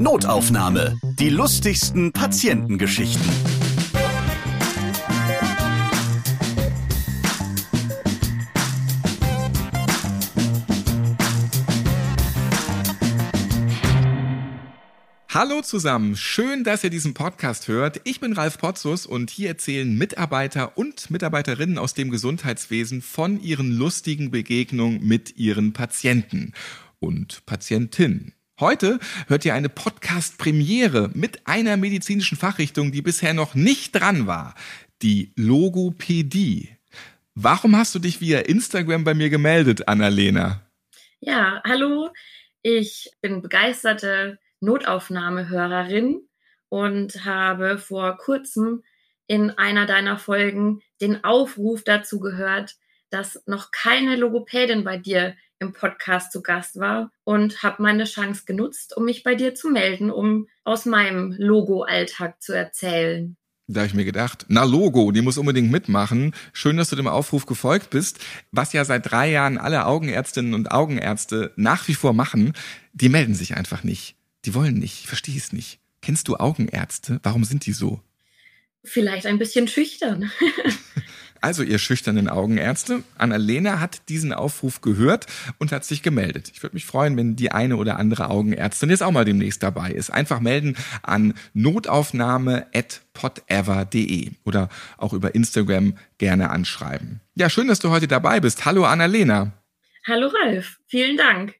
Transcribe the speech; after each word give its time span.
Notaufnahme. 0.00 0.96
Die 1.18 1.28
lustigsten 1.28 2.12
Patientengeschichten. 2.12 3.28
Hallo 15.28 15.62
zusammen, 15.62 16.14
schön, 16.16 16.62
dass 16.62 16.84
ihr 16.84 16.90
diesen 16.90 17.14
Podcast 17.14 17.66
hört. 17.66 18.00
Ich 18.04 18.20
bin 18.20 18.34
Ralf 18.34 18.58
Potzus 18.58 19.04
und 19.04 19.30
hier 19.30 19.48
erzählen 19.48 19.98
Mitarbeiter 19.98 20.78
und 20.78 21.10
Mitarbeiterinnen 21.10 21.76
aus 21.76 21.94
dem 21.94 22.10
Gesundheitswesen 22.10 23.02
von 23.02 23.40
ihren 23.42 23.72
lustigen 23.72 24.30
Begegnungen 24.30 25.04
mit 25.04 25.36
ihren 25.36 25.72
Patienten 25.72 26.52
und 27.00 27.44
Patientinnen. 27.46 28.32
Heute 28.60 28.98
hört 29.28 29.44
ihr 29.44 29.54
eine 29.54 29.68
Podcast-Premiere 29.68 31.10
mit 31.14 31.46
einer 31.46 31.76
medizinischen 31.76 32.36
Fachrichtung, 32.36 32.90
die 32.90 33.02
bisher 33.02 33.32
noch 33.32 33.54
nicht 33.54 33.92
dran 33.92 34.26
war. 34.26 34.56
Die 35.00 35.32
Logopädie. 35.36 36.76
Warum 37.36 37.76
hast 37.76 37.94
du 37.94 38.00
dich 38.00 38.20
via 38.20 38.40
Instagram 38.40 39.04
bei 39.04 39.14
mir 39.14 39.30
gemeldet, 39.30 39.86
Annalena? 39.86 40.68
Ja, 41.20 41.62
hallo. 41.64 42.10
Ich 42.62 43.08
bin 43.20 43.42
begeisterte 43.42 44.40
Notaufnahmehörerin 44.58 46.20
und 46.68 47.24
habe 47.24 47.78
vor 47.78 48.16
kurzem 48.16 48.82
in 49.28 49.50
einer 49.50 49.86
deiner 49.86 50.18
Folgen 50.18 50.80
den 51.00 51.22
Aufruf 51.22 51.84
dazu 51.84 52.18
gehört, 52.18 52.74
dass 53.10 53.40
noch 53.46 53.70
keine 53.70 54.16
Logopädin 54.16 54.82
bei 54.82 54.96
dir 54.96 55.36
im 55.60 55.72
Podcast 55.72 56.32
zu 56.32 56.42
Gast 56.42 56.78
war 56.78 57.10
und 57.24 57.62
habe 57.62 57.82
meine 57.82 58.04
Chance 58.04 58.42
genutzt, 58.46 58.96
um 58.96 59.04
mich 59.04 59.22
bei 59.22 59.34
dir 59.34 59.54
zu 59.54 59.70
melden, 59.70 60.10
um 60.10 60.48
aus 60.64 60.86
meinem 60.86 61.34
Logo-Alltag 61.36 62.40
zu 62.40 62.52
erzählen. 62.52 63.36
Da 63.70 63.80
habe 63.80 63.88
ich 63.88 63.94
mir 63.94 64.06
gedacht, 64.06 64.46
na 64.48 64.64
Logo, 64.64 65.12
die 65.12 65.20
muss 65.20 65.36
unbedingt 65.36 65.70
mitmachen. 65.70 66.34
Schön, 66.54 66.78
dass 66.78 66.88
du 66.88 66.96
dem 66.96 67.06
Aufruf 67.06 67.44
gefolgt 67.44 67.90
bist. 67.90 68.18
Was 68.50 68.72
ja 68.72 68.82
seit 68.84 69.10
drei 69.10 69.30
Jahren 69.30 69.58
alle 69.58 69.84
Augenärztinnen 69.84 70.54
und 70.54 70.70
Augenärzte 70.70 71.52
nach 71.56 71.86
wie 71.86 71.94
vor 71.94 72.14
machen, 72.14 72.54
die 72.94 73.10
melden 73.10 73.34
sich 73.34 73.56
einfach 73.56 73.84
nicht. 73.84 74.16
Die 74.46 74.54
wollen 74.54 74.78
nicht. 74.78 75.00
Ich 75.00 75.06
verstehe 75.06 75.36
es 75.36 75.52
nicht. 75.52 75.80
Kennst 76.00 76.28
du 76.28 76.36
Augenärzte? 76.36 77.20
Warum 77.22 77.44
sind 77.44 77.66
die 77.66 77.72
so? 77.72 78.00
Vielleicht 78.84 79.26
ein 79.26 79.38
bisschen 79.38 79.68
schüchtern. 79.68 80.30
Also 81.40 81.62
ihr 81.62 81.78
schüchternen 81.78 82.28
Augenärzte, 82.28 83.02
Annalena 83.16 83.80
hat 83.80 84.02
diesen 84.08 84.32
Aufruf 84.32 84.80
gehört 84.80 85.26
und 85.58 85.70
hat 85.72 85.84
sich 85.84 86.02
gemeldet. 86.02 86.50
Ich 86.52 86.62
würde 86.62 86.76
mich 86.76 86.84
freuen, 86.84 87.16
wenn 87.16 87.34
die 87.36 87.52
eine 87.52 87.76
oder 87.76 87.98
andere 87.98 88.28
Augenärztin 88.30 88.90
jetzt 88.90 89.02
auch 89.02 89.12
mal 89.12 89.24
demnächst 89.24 89.62
dabei 89.62 89.90
ist. 89.90 90.10
Einfach 90.10 90.40
melden 90.40 90.76
an 91.02 91.34
notaufnahme@potever.de 91.54 94.30
oder 94.44 94.68
auch 94.96 95.12
über 95.12 95.34
Instagram 95.34 95.96
gerne 96.18 96.50
anschreiben. 96.50 97.20
Ja, 97.34 97.50
schön, 97.50 97.68
dass 97.68 97.78
du 97.78 97.90
heute 97.90 98.08
dabei 98.08 98.40
bist. 98.40 98.64
Hallo 98.64 98.84
Annalena. 98.84 99.52
Hallo 100.06 100.30
Ralf, 100.42 100.78
vielen 100.86 101.16
Dank. 101.16 101.54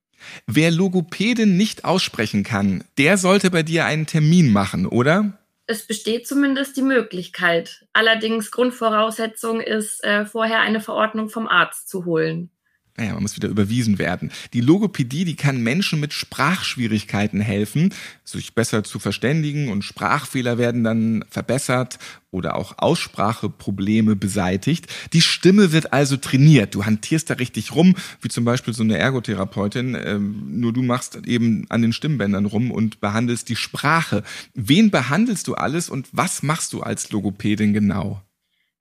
Wer 0.46 0.70
Logopädin 0.70 1.56
nicht 1.56 1.84
aussprechen 1.84 2.42
kann, 2.42 2.82
der 2.96 3.18
sollte 3.18 3.50
bei 3.50 3.62
dir 3.62 3.84
einen 3.84 4.06
Termin 4.06 4.52
machen, 4.52 4.86
oder? 4.86 5.37
Es 5.68 5.86
besteht 5.86 6.26
zumindest 6.26 6.76
die 6.78 6.82
Möglichkeit. 6.82 7.86
Allerdings 7.92 8.50
Grundvoraussetzung 8.50 9.60
ist, 9.60 10.02
äh, 10.02 10.24
vorher 10.24 10.60
eine 10.60 10.80
Verordnung 10.80 11.28
vom 11.28 11.46
Arzt 11.46 11.88
zu 11.88 12.06
holen. 12.06 12.50
Naja, 12.98 13.14
man 13.14 13.22
muss 13.22 13.36
wieder 13.36 13.48
überwiesen 13.48 14.00
werden. 14.00 14.32
Die 14.52 14.60
Logopädie, 14.60 15.24
die 15.24 15.36
kann 15.36 15.62
Menschen 15.62 16.00
mit 16.00 16.12
Sprachschwierigkeiten 16.12 17.40
helfen, 17.40 17.94
sich 18.24 18.56
besser 18.56 18.82
zu 18.82 18.98
verständigen 18.98 19.68
und 19.68 19.84
Sprachfehler 19.84 20.58
werden 20.58 20.82
dann 20.82 21.24
verbessert 21.30 22.00
oder 22.32 22.56
auch 22.56 22.74
Ausspracheprobleme 22.78 24.16
beseitigt. 24.16 24.88
Die 25.12 25.20
Stimme 25.20 25.70
wird 25.70 25.92
also 25.92 26.16
trainiert. 26.16 26.74
Du 26.74 26.84
hantierst 26.84 27.30
da 27.30 27.34
richtig 27.34 27.72
rum, 27.72 27.94
wie 28.20 28.28
zum 28.28 28.44
Beispiel 28.44 28.74
so 28.74 28.82
eine 28.82 28.98
Ergotherapeutin. 28.98 29.94
Ähm, 29.94 30.60
nur 30.60 30.72
du 30.72 30.82
machst 30.82 31.24
eben 31.24 31.66
an 31.68 31.82
den 31.82 31.92
Stimmbändern 31.92 32.46
rum 32.46 32.72
und 32.72 33.00
behandelst 33.00 33.48
die 33.48 33.56
Sprache. 33.56 34.24
Wen 34.54 34.90
behandelst 34.90 35.46
du 35.46 35.54
alles 35.54 35.88
und 35.88 36.08
was 36.10 36.42
machst 36.42 36.72
du 36.72 36.82
als 36.82 37.12
Logopädin 37.12 37.72
genau? 37.72 38.22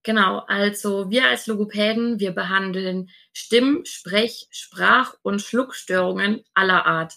Genau, 0.07 0.39
also 0.47 1.09
wir 1.09 1.27
als 1.27 1.47
Logopäden, 1.47 2.21
wir 2.21 2.31
behandeln 2.31 3.09
Stimm-, 3.33 3.83
Sprech-, 3.83 4.47
Sprach- 4.51 5.15
und 5.21 5.41
Schluckstörungen 5.41 6.45
aller 6.53 6.85
Art. 6.85 7.15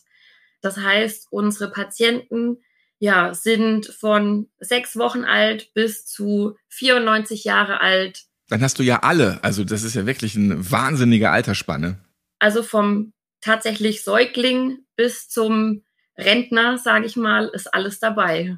Das 0.61 0.77
heißt, 0.77 1.29
unsere 1.31 1.71
Patienten 1.71 2.57
ja, 2.99 3.33
sind 3.33 3.87
von 3.87 4.49
sechs 4.59 4.97
Wochen 4.97 5.23
alt 5.23 5.73
bis 5.73 6.05
zu 6.05 6.57
94 6.71 7.45
Jahre 7.45 7.81
alt. 7.81 8.25
Dann 8.49 8.61
hast 8.61 8.81
du 8.81 8.83
ja 8.83 9.05
alle. 9.05 9.39
Also 9.45 9.63
das 9.63 9.85
ist 9.85 9.95
ja 9.95 10.05
wirklich 10.05 10.35
eine 10.35 10.73
wahnsinnige 10.73 11.31
Altersspanne. 11.31 12.05
Also 12.41 12.65
vom 12.65 13.13
tatsächlich 13.41 14.03
Säugling 14.03 14.79
bis 14.97 15.29
zum 15.29 15.85
Rentner, 16.19 16.77
sage 16.77 17.07
ich 17.07 17.15
mal, 17.15 17.53
ist 17.55 17.73
alles 17.73 18.01
dabei. 18.01 18.57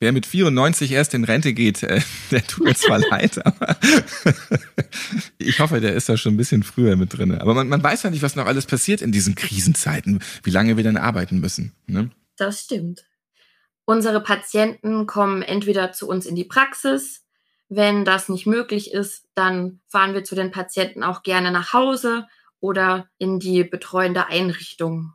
Wer 0.00 0.12
mit 0.12 0.26
94 0.26 0.92
erst 0.92 1.12
in 1.14 1.24
Rente 1.24 1.52
geht, 1.52 1.82
äh, 1.82 2.00
der 2.30 2.46
tut 2.46 2.64
mir 2.64 2.74
zwar 2.74 2.98
leid, 3.10 3.44
aber 3.44 3.76
ich 5.38 5.58
hoffe, 5.58 5.80
der 5.80 5.94
ist 5.94 6.08
da 6.08 6.16
schon 6.16 6.34
ein 6.34 6.36
bisschen 6.36 6.62
früher 6.62 6.96
mit 6.96 7.16
drin. 7.16 7.34
Aber 7.38 7.54
man, 7.54 7.68
man 7.68 7.82
weiß 7.82 8.04
ja 8.04 8.10
nicht, 8.10 8.22
was 8.22 8.36
noch 8.36 8.46
alles 8.46 8.66
passiert 8.66 9.02
in 9.02 9.10
diesen 9.10 9.34
Krisenzeiten, 9.34 10.22
wie 10.44 10.50
lange 10.50 10.76
wir 10.76 10.84
dann 10.84 10.96
arbeiten 10.96 11.40
müssen. 11.40 11.74
Ne? 11.86 12.10
Das 12.36 12.62
stimmt. 12.62 13.04
Unsere 13.84 14.22
Patienten 14.22 15.06
kommen 15.06 15.42
entweder 15.42 15.92
zu 15.92 16.08
uns 16.08 16.26
in 16.26 16.36
die 16.36 16.44
Praxis. 16.44 17.24
Wenn 17.68 18.04
das 18.04 18.28
nicht 18.28 18.46
möglich 18.46 18.92
ist, 18.92 19.26
dann 19.34 19.80
fahren 19.88 20.14
wir 20.14 20.24
zu 20.24 20.34
den 20.34 20.52
Patienten 20.52 21.02
auch 21.02 21.22
gerne 21.22 21.50
nach 21.50 21.72
Hause 21.72 22.26
oder 22.60 23.08
in 23.18 23.40
die 23.40 23.64
betreuende 23.64 24.26
Einrichtung. 24.26 25.14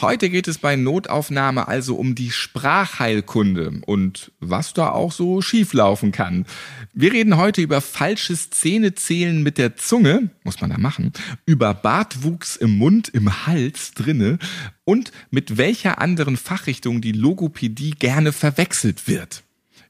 Heute 0.00 0.30
geht 0.30 0.48
es 0.48 0.56
bei 0.56 0.76
Notaufnahme 0.76 1.68
also 1.68 1.94
um 1.94 2.14
die 2.14 2.30
Sprachheilkunde 2.30 3.82
und 3.84 4.32
was 4.40 4.72
da 4.72 4.90
auch 4.90 5.12
so 5.12 5.42
schieflaufen 5.42 6.10
kann. 6.10 6.46
Wir 6.94 7.12
reden 7.12 7.36
heute 7.36 7.60
über 7.60 7.82
falsches 7.82 8.48
Zähnezählen 8.48 9.42
mit 9.42 9.58
der 9.58 9.76
Zunge, 9.76 10.30
muss 10.42 10.58
man 10.62 10.70
da 10.70 10.78
machen, 10.78 11.12
über 11.44 11.74
Bartwuchs 11.74 12.56
im 12.56 12.78
Mund, 12.78 13.10
im 13.10 13.46
Hals 13.46 13.92
drinne 13.92 14.38
und 14.84 15.12
mit 15.30 15.58
welcher 15.58 16.00
anderen 16.00 16.38
Fachrichtung 16.38 17.02
die 17.02 17.12
Logopädie 17.12 17.90
gerne 17.90 18.32
verwechselt 18.32 19.06
wird. 19.06 19.42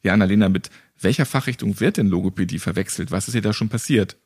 Ja, 0.03 0.13
Annalena, 0.13 0.49
mit 0.49 0.71
welcher 1.01 1.25
Fachrichtung 1.25 1.79
wird 1.79 1.99
denn 1.99 2.09
Logopädie 2.09 2.59
verwechselt? 2.59 3.13
Was 3.13 3.29
ist 3.29 3.35
hier 3.35 3.43
da 3.43 3.53
schon 3.53 3.69
passiert? 3.69 4.17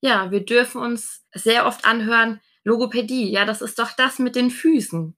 Ja, 0.00 0.30
wir 0.30 0.44
dürfen 0.44 0.80
uns 0.80 1.22
sehr 1.32 1.66
oft 1.66 1.84
anhören, 1.84 2.38
Logopädie, 2.64 3.30
ja, 3.30 3.44
das 3.44 3.62
ist 3.62 3.78
doch 3.78 3.92
das 3.92 4.18
mit 4.18 4.36
den 4.36 4.50
Füßen. 4.50 5.14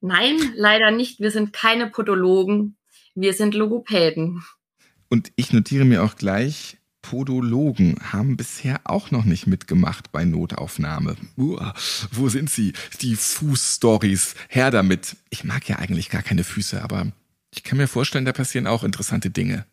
Nein, 0.00 0.38
leider 0.54 0.90
nicht. 0.90 1.18
Wir 1.20 1.30
sind 1.30 1.52
keine 1.52 1.88
Podologen. 1.88 2.76
Wir 3.14 3.32
sind 3.32 3.54
Logopäden. 3.54 4.44
Und 5.08 5.32
ich 5.36 5.52
notiere 5.52 5.84
mir 5.84 6.04
auch 6.04 6.14
gleich, 6.16 6.78
Podologen 7.02 7.96
haben 8.12 8.36
bisher 8.36 8.80
auch 8.84 9.10
noch 9.10 9.24
nicht 9.24 9.46
mitgemacht 9.46 10.12
bei 10.12 10.24
Notaufnahme. 10.24 11.16
Uah, 11.36 11.74
wo 12.12 12.28
sind 12.28 12.50
sie? 12.50 12.74
Die 13.00 13.16
Fußstories. 13.16 14.34
Her 14.48 14.70
damit. 14.70 15.16
Ich 15.30 15.44
mag 15.44 15.68
ja 15.68 15.76
eigentlich 15.76 16.10
gar 16.10 16.22
keine 16.22 16.44
Füße, 16.44 16.82
aber 16.82 17.10
ich 17.52 17.62
kann 17.64 17.78
mir 17.78 17.88
vorstellen, 17.88 18.26
da 18.26 18.32
passieren 18.32 18.66
auch 18.66 18.84
interessante 18.84 19.30
Dinge. 19.30 19.64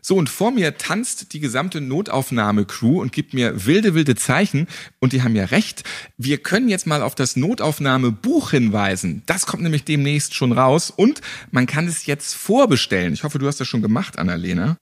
So, 0.00 0.14
und 0.14 0.28
vor 0.28 0.52
mir 0.52 0.78
tanzt 0.78 1.32
die 1.32 1.40
gesamte 1.40 1.80
Notaufnahme-Crew 1.80 3.00
und 3.00 3.12
gibt 3.12 3.34
mir 3.34 3.66
wilde, 3.66 3.94
wilde 3.94 4.14
Zeichen. 4.14 4.68
Und 5.00 5.12
die 5.12 5.22
haben 5.22 5.34
ja 5.34 5.46
recht. 5.46 5.82
Wir 6.16 6.38
können 6.38 6.68
jetzt 6.68 6.86
mal 6.86 7.02
auf 7.02 7.16
das 7.16 7.34
Notaufnahme-Buch 7.34 8.52
hinweisen. 8.52 9.24
Das 9.26 9.46
kommt 9.46 9.64
nämlich 9.64 9.84
demnächst 9.84 10.34
schon 10.34 10.52
raus. 10.52 10.90
Und 10.90 11.22
man 11.50 11.66
kann 11.66 11.88
es 11.88 12.06
jetzt 12.06 12.34
vorbestellen. 12.34 13.14
Ich 13.14 13.24
hoffe, 13.24 13.40
du 13.40 13.48
hast 13.48 13.58
das 13.58 13.66
schon 13.66 13.82
gemacht, 13.82 14.16
Annalena. 14.16 14.76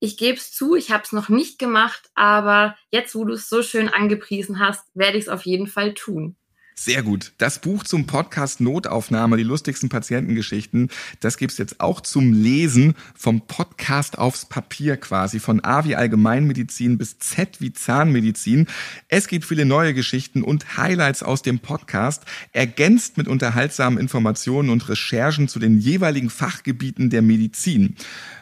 Ich 0.00 0.16
gebe 0.16 0.38
es 0.38 0.52
zu, 0.52 0.74
ich 0.74 0.90
habe 0.90 1.04
es 1.04 1.12
noch 1.12 1.28
nicht 1.28 1.58
gemacht, 1.58 2.10
aber 2.14 2.76
jetzt, 2.90 3.14
wo 3.14 3.24
du 3.24 3.34
es 3.34 3.50
so 3.50 3.62
schön 3.62 3.88
angepriesen 3.88 4.58
hast, 4.58 4.84
werde 4.94 5.18
ich 5.18 5.24
es 5.24 5.28
auf 5.28 5.44
jeden 5.44 5.66
Fall 5.66 5.92
tun. 5.94 6.36
Sehr 6.78 7.02
gut. 7.02 7.32
Das 7.38 7.58
Buch 7.58 7.84
zum 7.84 8.06
Podcast 8.06 8.60
Notaufnahme, 8.60 9.38
die 9.38 9.42
lustigsten 9.44 9.88
Patientengeschichten, 9.88 10.90
das 11.20 11.38
gibt's 11.38 11.56
jetzt 11.56 11.80
auch 11.80 12.02
zum 12.02 12.34
Lesen 12.34 12.94
vom 13.14 13.40
Podcast 13.40 14.18
aufs 14.18 14.44
Papier 14.44 14.98
quasi, 14.98 15.40
von 15.40 15.64
A 15.64 15.86
wie 15.86 15.96
Allgemeinmedizin 15.96 16.98
bis 16.98 17.18
Z 17.18 17.62
wie 17.62 17.72
Zahnmedizin. 17.72 18.66
Es 19.08 19.26
gibt 19.26 19.46
viele 19.46 19.64
neue 19.64 19.94
Geschichten 19.94 20.42
und 20.42 20.76
Highlights 20.76 21.22
aus 21.22 21.40
dem 21.40 21.60
Podcast, 21.60 22.24
ergänzt 22.52 23.16
mit 23.16 23.26
unterhaltsamen 23.26 23.98
Informationen 23.98 24.68
und 24.68 24.86
Recherchen 24.90 25.48
zu 25.48 25.58
den 25.58 25.78
jeweiligen 25.78 26.28
Fachgebieten 26.28 27.08
der 27.08 27.22
Medizin. 27.22 27.96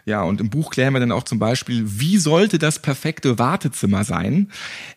Ja, 0.06 0.22
und 0.22 0.40
im 0.40 0.50
Buch 0.50 0.70
klären 0.70 0.92
wir 0.92 1.00
dann 1.00 1.12
auch 1.12 1.22
zum 1.22 1.38
Beispiel, 1.38 1.82
wie 1.86 2.18
sollte 2.18 2.58
das 2.58 2.78
perfekte 2.78 3.38
Wartezimmer 3.38 4.04
sein? 4.04 4.50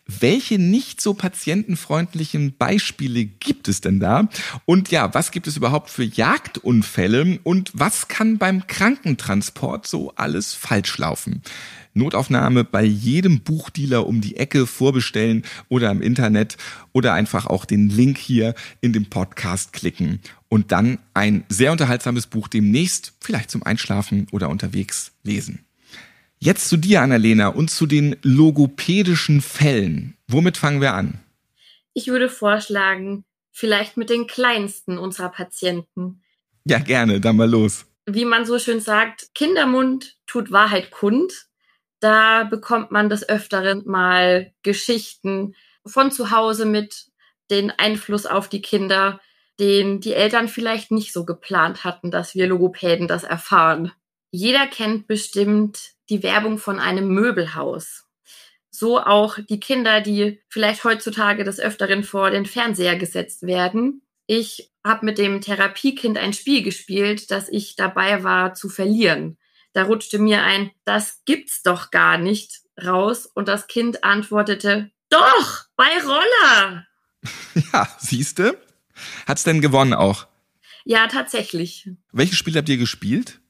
Welche 0.06 0.58
nicht 0.58 1.00
so 1.00 1.14
patientenfreundlichen 1.14 2.54
Beispiele 2.58 3.24
gibt 3.24 3.68
es 3.68 3.80
denn 3.80 4.00
da? 4.00 4.28
Und 4.66 4.90
ja, 4.90 5.14
was 5.14 5.30
gibt 5.30 5.46
es 5.46 5.56
überhaupt 5.56 5.88
für 5.88 6.04
Jagdunfälle 6.04 7.40
und 7.42 7.70
was 7.72 8.08
kann 8.08 8.36
beim 8.36 8.66
Krankentransport 8.66 9.86
so 9.86 10.12
alles 10.14 10.52
falsch 10.52 10.98
laufen? 10.98 11.42
Notaufnahme 11.94 12.64
bei 12.64 12.84
jedem 12.84 13.40
Buchdealer 13.40 14.06
um 14.06 14.20
die 14.20 14.36
Ecke 14.36 14.66
vorbestellen 14.66 15.42
oder 15.68 15.90
im 15.90 16.02
Internet 16.02 16.56
oder 16.92 17.14
einfach 17.14 17.46
auch 17.46 17.64
den 17.64 17.88
Link 17.88 18.18
hier 18.18 18.54
in 18.82 18.92
dem 18.92 19.06
Podcast 19.06 19.72
klicken 19.72 20.20
und 20.48 20.72
dann 20.72 20.98
ein 21.14 21.44
sehr 21.48 21.72
unterhaltsames 21.72 22.26
Buch 22.26 22.48
demnächst 22.48 23.14
vielleicht 23.20 23.50
zum 23.50 23.62
Einschlafen 23.62 24.26
oder 24.32 24.48
unterwegs 24.48 25.12
lesen. 25.22 25.64
Jetzt 26.38 26.68
zu 26.68 26.76
dir, 26.76 27.02
Annalena, 27.02 27.48
und 27.48 27.70
zu 27.70 27.86
den 27.86 28.16
logopädischen 28.22 29.40
Fällen. 29.40 30.16
Womit 30.28 30.56
fangen 30.56 30.80
wir 30.80 30.94
an? 30.94 31.20
Ich 31.94 32.06
würde 32.06 32.28
vorschlagen, 32.28 33.24
vielleicht 33.50 33.96
mit 33.96 34.08
den 34.08 34.28
kleinsten 34.28 34.98
unserer 34.98 35.30
Patienten. 35.30 36.22
Ja, 36.64 36.78
gerne, 36.78 37.20
dann 37.20 37.36
mal 37.36 37.50
los. 37.50 37.86
Wie 38.06 38.24
man 38.24 38.46
so 38.46 38.58
schön 38.58 38.80
sagt, 38.80 39.34
Kindermund 39.34 40.16
tut 40.26 40.52
Wahrheit 40.52 40.90
kund. 40.90 41.48
Da 41.98 42.44
bekommt 42.44 42.92
man 42.92 43.08
des 43.08 43.28
Öfteren 43.28 43.82
mal 43.84 44.52
Geschichten 44.62 45.56
von 45.84 46.12
zu 46.12 46.30
Hause 46.30 46.66
mit, 46.66 47.06
den 47.50 47.70
Einfluss 47.70 48.26
auf 48.26 48.48
die 48.48 48.62
Kinder, 48.62 49.20
den 49.58 50.00
die 50.00 50.14
Eltern 50.14 50.48
vielleicht 50.48 50.90
nicht 50.90 51.12
so 51.12 51.24
geplant 51.24 51.84
hatten, 51.84 52.10
dass 52.10 52.34
wir 52.34 52.46
Logopäden 52.46 53.08
das 53.08 53.24
erfahren. 53.24 53.92
Jeder 54.30 54.66
kennt 54.66 55.06
bestimmt 55.06 55.92
die 56.10 56.22
Werbung 56.22 56.58
von 56.58 56.78
einem 56.78 57.08
Möbelhaus. 57.08 58.04
So 58.70 59.00
auch 59.00 59.38
die 59.48 59.60
Kinder, 59.60 60.00
die 60.00 60.40
vielleicht 60.48 60.84
heutzutage 60.84 61.44
des 61.44 61.58
Öfteren 61.58 62.04
vor 62.04 62.30
den 62.30 62.46
Fernseher 62.46 62.96
gesetzt 62.96 63.42
werden. 63.42 64.02
Ich 64.26 64.70
habe 64.84 65.04
mit 65.04 65.18
dem 65.18 65.40
Therapiekind 65.40 66.18
ein 66.18 66.32
Spiel 66.32 66.62
gespielt, 66.62 67.30
das 67.30 67.48
ich 67.48 67.76
dabei 67.76 68.22
war 68.22 68.54
zu 68.54 68.68
verlieren. 68.68 69.38
Da 69.72 69.84
rutschte 69.84 70.18
mir 70.18 70.42
ein, 70.42 70.70
das 70.84 71.22
gibt's 71.24 71.62
doch 71.62 71.90
gar 71.90 72.18
nicht 72.18 72.60
raus 72.82 73.26
und 73.26 73.48
das 73.48 73.66
Kind 73.66 74.04
antwortete, 74.04 74.90
doch, 75.10 75.64
bei 75.76 75.88
Roller. 76.04 76.86
Ja, 77.72 77.88
siehste? 77.98 78.60
Hat's 79.26 79.44
denn 79.44 79.60
gewonnen 79.60 79.94
auch? 79.94 80.26
Ja, 80.84 81.06
tatsächlich. 81.06 81.90
Welches 82.12 82.38
Spiel 82.38 82.56
habt 82.56 82.68
ihr 82.68 82.78
gespielt? 82.78 83.40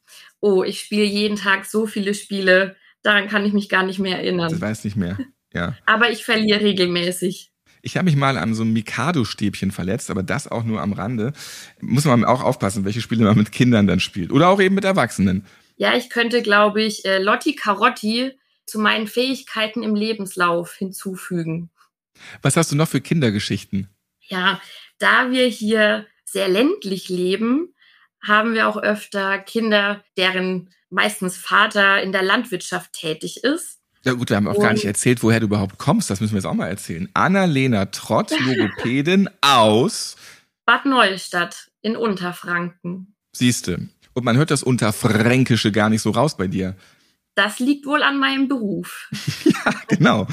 Oh, 0.40 0.62
ich 0.62 0.80
spiele 0.80 1.04
jeden 1.04 1.36
Tag 1.36 1.66
so 1.66 1.86
viele 1.86 2.14
Spiele, 2.14 2.76
daran 3.02 3.28
kann 3.28 3.44
ich 3.44 3.52
mich 3.52 3.68
gar 3.68 3.82
nicht 3.82 3.98
mehr 3.98 4.18
erinnern. 4.18 4.52
Ich 4.52 4.60
weiß 4.60 4.84
nicht 4.84 4.96
mehr. 4.96 5.18
Ja. 5.52 5.76
Aber 5.86 6.10
ich 6.10 6.24
verliere 6.24 6.60
regelmäßig. 6.60 7.50
Ich 7.80 7.96
habe 7.96 8.06
mich 8.06 8.16
mal 8.16 8.36
an 8.36 8.54
so 8.54 8.62
einem 8.62 8.72
Mikado-Stäbchen 8.72 9.70
verletzt, 9.70 10.10
aber 10.10 10.24
das 10.24 10.48
auch 10.48 10.64
nur 10.64 10.82
am 10.82 10.92
Rande. 10.92 11.32
Muss 11.80 12.04
man 12.06 12.24
auch 12.24 12.42
aufpassen, 12.42 12.84
welche 12.84 13.00
Spiele 13.00 13.24
man 13.24 13.36
mit 13.36 13.52
Kindern 13.52 13.86
dann 13.86 14.00
spielt. 14.00 14.32
Oder 14.32 14.48
auch 14.48 14.60
eben 14.60 14.74
mit 14.74 14.84
Erwachsenen. 14.84 15.46
Ja, 15.76 15.96
ich 15.96 16.10
könnte, 16.10 16.42
glaube 16.42 16.82
ich, 16.82 17.04
äh, 17.04 17.22
Lotti 17.22 17.54
Carotti 17.54 18.32
zu 18.66 18.80
meinen 18.80 19.06
Fähigkeiten 19.06 19.84
im 19.84 19.94
Lebenslauf 19.94 20.74
hinzufügen. 20.74 21.70
Was 22.42 22.56
hast 22.56 22.72
du 22.72 22.76
noch 22.76 22.88
für 22.88 23.00
Kindergeschichten? 23.00 23.88
Ja, 24.28 24.60
da 24.98 25.30
wir 25.30 25.46
hier 25.46 26.06
sehr 26.24 26.48
ländlich 26.48 27.08
leben, 27.08 27.74
haben 28.22 28.54
wir 28.54 28.68
auch 28.68 28.76
öfter 28.76 29.38
Kinder, 29.38 30.04
deren 30.16 30.70
meistens 30.90 31.36
Vater 31.36 32.02
in 32.02 32.12
der 32.12 32.22
Landwirtschaft 32.22 32.92
tätig 32.92 33.44
ist. 33.44 33.78
Ja 34.04 34.12
gut, 34.12 34.30
wir 34.30 34.36
haben 34.36 34.48
auch 34.48 34.54
Und 34.54 34.62
gar 34.62 34.72
nicht 34.72 34.84
erzählt, 34.84 35.22
woher 35.22 35.40
du 35.40 35.46
überhaupt 35.46 35.78
kommst. 35.78 36.08
Das 36.10 36.20
müssen 36.20 36.32
wir 36.32 36.38
jetzt 36.38 36.46
auch 36.46 36.54
mal 36.54 36.68
erzählen. 36.68 37.08
Annalena 37.14 37.86
Trott, 37.86 38.32
Logopädin 38.40 39.28
aus 39.40 40.16
Bad 40.64 40.86
Neustadt 40.86 41.70
in 41.80 41.96
Unterfranken. 41.96 43.14
Siehste. 43.32 43.88
Und 44.14 44.24
man 44.24 44.36
hört 44.36 44.50
das 44.50 44.62
Unterfränkische 44.62 45.72
gar 45.72 45.90
nicht 45.90 46.02
so 46.02 46.10
raus 46.10 46.36
bei 46.36 46.46
dir. 46.46 46.76
Das 47.34 47.58
liegt 47.60 47.86
wohl 47.86 48.02
an 48.02 48.18
meinem 48.18 48.48
Beruf. 48.48 49.08
ja, 49.44 49.72
genau. 49.88 50.26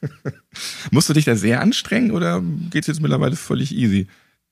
Musst 0.90 1.08
du 1.08 1.12
dich 1.12 1.24
da 1.24 1.36
sehr 1.36 1.60
anstrengen 1.60 2.10
oder 2.10 2.42
geht's 2.70 2.86
jetzt 2.86 3.00
mittlerweile 3.00 3.36
völlig 3.36 3.74
easy? 3.74 4.08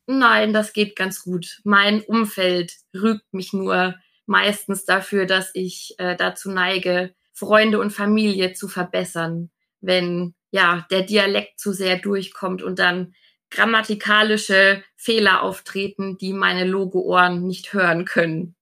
Nein, 0.06 0.52
das 0.52 0.72
geht 0.72 0.96
ganz 0.96 1.22
gut. 1.22 1.60
Mein 1.64 2.00
Umfeld 2.00 2.74
rügt 2.94 3.32
mich 3.32 3.52
nur 3.52 3.94
meistens 4.26 4.84
dafür, 4.84 5.26
dass 5.26 5.50
ich 5.54 5.94
äh, 5.98 6.16
dazu 6.16 6.50
neige, 6.50 7.14
Freunde 7.32 7.80
und 7.80 7.90
Familie 7.90 8.52
zu 8.52 8.68
verbessern, 8.68 9.50
wenn 9.80 10.34
ja 10.50 10.86
der 10.90 11.02
Dialekt 11.02 11.58
zu 11.58 11.72
sehr 11.72 11.98
durchkommt 11.98 12.62
und 12.62 12.78
dann 12.78 13.14
grammatikalische 13.50 14.82
Fehler 14.96 15.42
auftreten, 15.42 16.18
die 16.18 16.32
meine 16.32 16.64
Logo-Ohren 16.64 17.46
nicht 17.46 17.72
hören 17.72 18.04
können. 18.04 18.54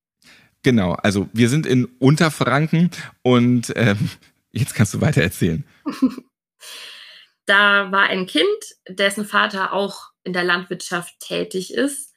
Genau, 0.62 0.92
also 0.92 1.28
wir 1.32 1.48
sind 1.48 1.66
in 1.66 1.86
Unterfranken 1.98 2.90
und 3.22 3.72
ähm, 3.76 4.10
jetzt 4.50 4.74
kannst 4.74 4.94
du 4.94 5.00
weiter 5.00 5.22
erzählen. 5.22 5.64
da 7.48 7.90
war 7.90 8.04
ein 8.04 8.26
Kind, 8.26 8.46
dessen 8.88 9.24
Vater 9.24 9.72
auch 9.72 10.10
in 10.24 10.32
der 10.32 10.44
Landwirtschaft 10.44 11.18
tätig 11.20 11.72
ist. 11.72 12.14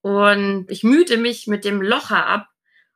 Und 0.00 0.66
ich 0.68 0.82
mühte 0.82 1.16
mich 1.16 1.46
mit 1.46 1.64
dem 1.64 1.80
Locher 1.80 2.26
ab 2.26 2.48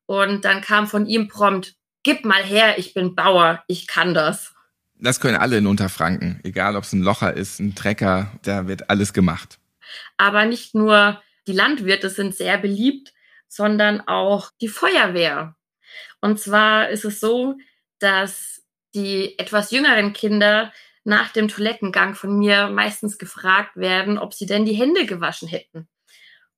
und 0.07 0.45
dann 0.45 0.61
kam 0.61 0.87
von 0.87 1.07
ihm 1.07 1.29
prompt, 1.29 1.77
gib 2.03 2.25
mal 2.25 2.43
her, 2.43 2.79
ich 2.79 2.95
bin 2.95 3.15
Bauer, 3.15 3.63
ich 3.69 3.87
kann 3.87 4.15
das. 4.15 4.55
Das 4.99 5.21
können 5.21 5.37
alle 5.37 5.59
in 5.59 5.67
Unterfranken, 5.67 6.41
egal 6.43 6.75
ob 6.75 6.85
es 6.85 6.93
ein 6.93 7.03
Locher 7.03 7.35
ist, 7.35 7.61
ein 7.61 7.75
Trecker, 7.75 8.33
da 8.43 8.67
wird 8.67 8.91
alles 8.91 9.13
gemacht. 9.13 9.59
Aber 10.17 10.47
nicht 10.47 10.75
nur 10.75 11.23
die 11.47 11.53
Landwirte 11.53 12.11
sind 12.11 12.35
sehr 12.35 12.59
beliebt, 12.59 13.13
sondern 13.47 14.01
auch 14.01 14.51
die 14.61 14.69
Feuerwehr. 14.69 15.55
Und 16.21 16.41
zwar 16.41 16.89
ist 16.89 17.05
es 17.05 17.21
so, 17.21 17.57
dass 17.99 18.63
die 18.95 19.39
etwas 19.39 19.71
jüngeren 19.71 20.13
Kinder 20.13 20.73
nach 21.07 21.31
dem 21.31 21.49
Toilettengang 21.49 22.15
von 22.15 22.37
mir 22.37 22.69
meistens 22.69 23.17
gefragt 23.17 23.77
werden, 23.77 24.19
ob 24.19 24.35
sie 24.35 24.47
denn 24.47 24.65
die 24.65 24.75
Hände 24.75 25.07
gewaschen 25.07 25.49
hätten. 25.49 25.89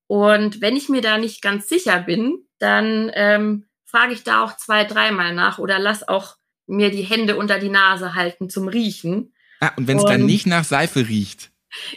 Und 0.07 0.63
wenn 0.63 0.75
ich 0.75 0.89
mir 0.89 1.03
da 1.03 1.19
nicht 1.19 1.43
ganz 1.43 1.69
sicher 1.69 2.01
bin, 2.01 2.47
dann 2.59 3.11
ähm, 3.15 3.67
frage 3.85 4.15
ich 4.15 4.25
da 4.25 4.43
auch 4.43 4.57
zwei, 4.57 4.85
dreimal 4.85 5.35
nach 5.35 5.59
oder 5.59 5.79
lass 5.79 6.07
auch 6.09 6.37
mir 6.67 6.91
die 6.91 7.03
Hände 7.03 7.37
unter 7.37 7.59
die 7.59 7.69
Nase 7.69 8.15
halten 8.15 8.49
zum 8.49 8.69
Riechen. 8.69 9.35
Ah, 9.61 9.73
und 9.77 9.87
wenn 9.87 9.99
es 9.99 10.05
dann 10.05 10.25
nicht 10.25 10.47
nach 10.47 10.65
Seife 10.65 11.09
riecht, 11.09 11.51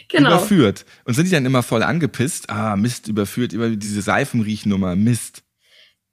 genau. 0.08 0.36
überführt. 0.36 0.84
Und 1.04 1.14
sind 1.14 1.24
die 1.26 1.30
dann 1.30 1.46
immer 1.46 1.62
voll 1.62 1.82
angepisst? 1.82 2.50
Ah, 2.50 2.76
Mist, 2.76 3.08
überführt, 3.08 3.54
über 3.54 3.70
diese 3.70 4.02
Seifenriechnummer, 4.02 4.94
Mist. 4.94 5.42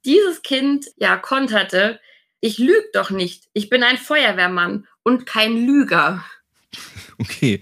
Dieses 0.06 0.40
Kind, 0.40 0.86
ja, 0.96 1.18
konterte, 1.18 2.00
ich 2.40 2.58
lüg 2.58 2.92
doch 2.92 3.10
nicht. 3.10 3.48
Ich 3.52 3.68
bin 3.68 3.82
ein 3.82 3.98
Feuerwehrmann 3.98 4.86
und 5.02 5.26
kein 5.26 5.66
Lüger. 5.66 6.24
Okay. 7.18 7.60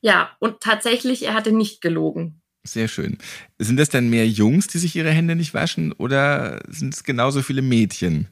Ja, 0.00 0.36
und 0.38 0.60
tatsächlich, 0.60 1.24
er 1.24 1.34
hatte 1.34 1.52
nicht 1.52 1.80
gelogen. 1.80 2.40
Sehr 2.64 2.86
schön. 2.86 3.18
Sind 3.58 3.78
das 3.78 3.88
dann 3.88 4.10
mehr 4.10 4.28
Jungs, 4.28 4.68
die 4.68 4.78
sich 4.78 4.94
ihre 4.94 5.10
Hände 5.10 5.34
nicht 5.34 5.54
waschen 5.54 5.92
oder 5.92 6.62
sind 6.68 6.94
es 6.94 7.02
genauso 7.02 7.42
viele 7.42 7.62
Mädchen? 7.62 8.28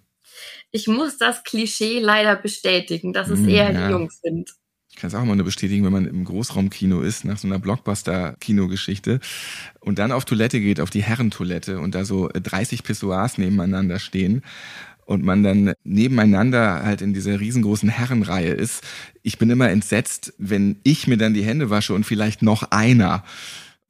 Ich 0.71 0.87
muss 0.87 1.19
das 1.19 1.43
Klischee 1.43 1.99
leider 1.99 2.37
bestätigen, 2.37 3.13
dass 3.13 3.29
es 3.29 3.41
hm, 3.41 3.49
eher 3.49 3.73
ja. 3.73 3.87
die 3.87 3.93
Jungs 3.93 4.21
sind. 4.23 4.51
Ich 4.91 4.97
kann 4.97 5.09
es 5.09 5.15
auch 5.15 5.23
immer 5.23 5.37
nur 5.37 5.45
bestätigen, 5.45 5.85
wenn 5.85 5.93
man 5.93 6.07
im 6.07 6.25
Großraumkino 6.25 7.01
ist, 7.01 7.25
nach 7.25 7.39
so 7.39 7.49
einer 7.49 7.59
Blockbuster-Kinogeschichte 7.59 9.21
und 9.81 9.99
dann 9.99 10.13
auf 10.13 10.25
Toilette 10.25 10.61
geht, 10.61 10.81
auf 10.81 10.91
die 10.91 11.03
Herrentoilette 11.03 11.79
und 11.79 11.95
da 11.95 12.05
so 12.05 12.29
30 12.33 12.83
Pissoirs 12.83 13.39
nebeneinander 13.39 13.99
stehen 13.99 14.43
und 15.11 15.25
man 15.25 15.43
dann 15.43 15.75
nebeneinander 15.83 16.85
halt 16.85 17.03
in 17.03 17.13
dieser 17.13 17.41
riesengroßen 17.41 17.89
Herrenreihe 17.89 18.53
ist. 18.53 18.85
Ich 19.25 19.39
bin 19.39 19.51
immer 19.51 19.69
entsetzt, 19.69 20.33
wenn 20.39 20.79
ich 20.85 21.09
mir 21.09 21.17
dann 21.17 21.35
die 21.35 21.43
Hände 21.43 21.69
wasche 21.69 21.95
und 21.95 22.05
vielleicht 22.05 22.43
noch 22.43 22.71
einer. 22.71 23.25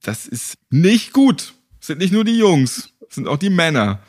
Das 0.01 0.25
ist 0.25 0.55
nicht 0.71 1.13
gut. 1.13 1.53
Das 1.77 1.87
sind 1.87 1.99
nicht 1.99 2.11
nur 2.11 2.23
die 2.23 2.39
Jungs, 2.39 2.89
sind 3.07 3.27
auch 3.27 3.37
die 3.37 3.51
Männer. 3.51 4.01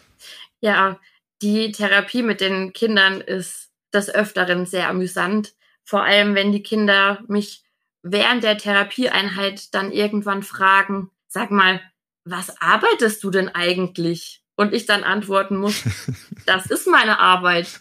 Ja, 0.62 0.98
die 1.42 1.70
Therapie 1.70 2.22
mit 2.22 2.40
den 2.40 2.72
Kindern 2.72 3.20
ist 3.20 3.68
des 3.92 4.08
Öfteren 4.08 4.64
sehr 4.64 4.88
amüsant. 4.88 5.52
Vor 5.84 6.04
allem, 6.04 6.34
wenn 6.34 6.50
die 6.50 6.62
Kinder 6.62 7.22
mich 7.28 7.62
während 8.02 8.42
der 8.42 8.56
Therapieeinheit 8.56 9.74
dann 9.74 9.92
irgendwann 9.92 10.42
fragen, 10.42 11.10
sag 11.28 11.50
mal, 11.50 11.82
was 12.24 12.58
arbeitest 12.62 13.22
du 13.22 13.30
denn 13.30 13.50
eigentlich? 13.50 14.41
Und 14.56 14.72
ich 14.72 14.86
dann 14.86 15.04
antworten 15.04 15.56
muss, 15.56 15.82
das 16.46 16.66
ist 16.66 16.86
meine 16.86 17.18
Arbeit. 17.18 17.80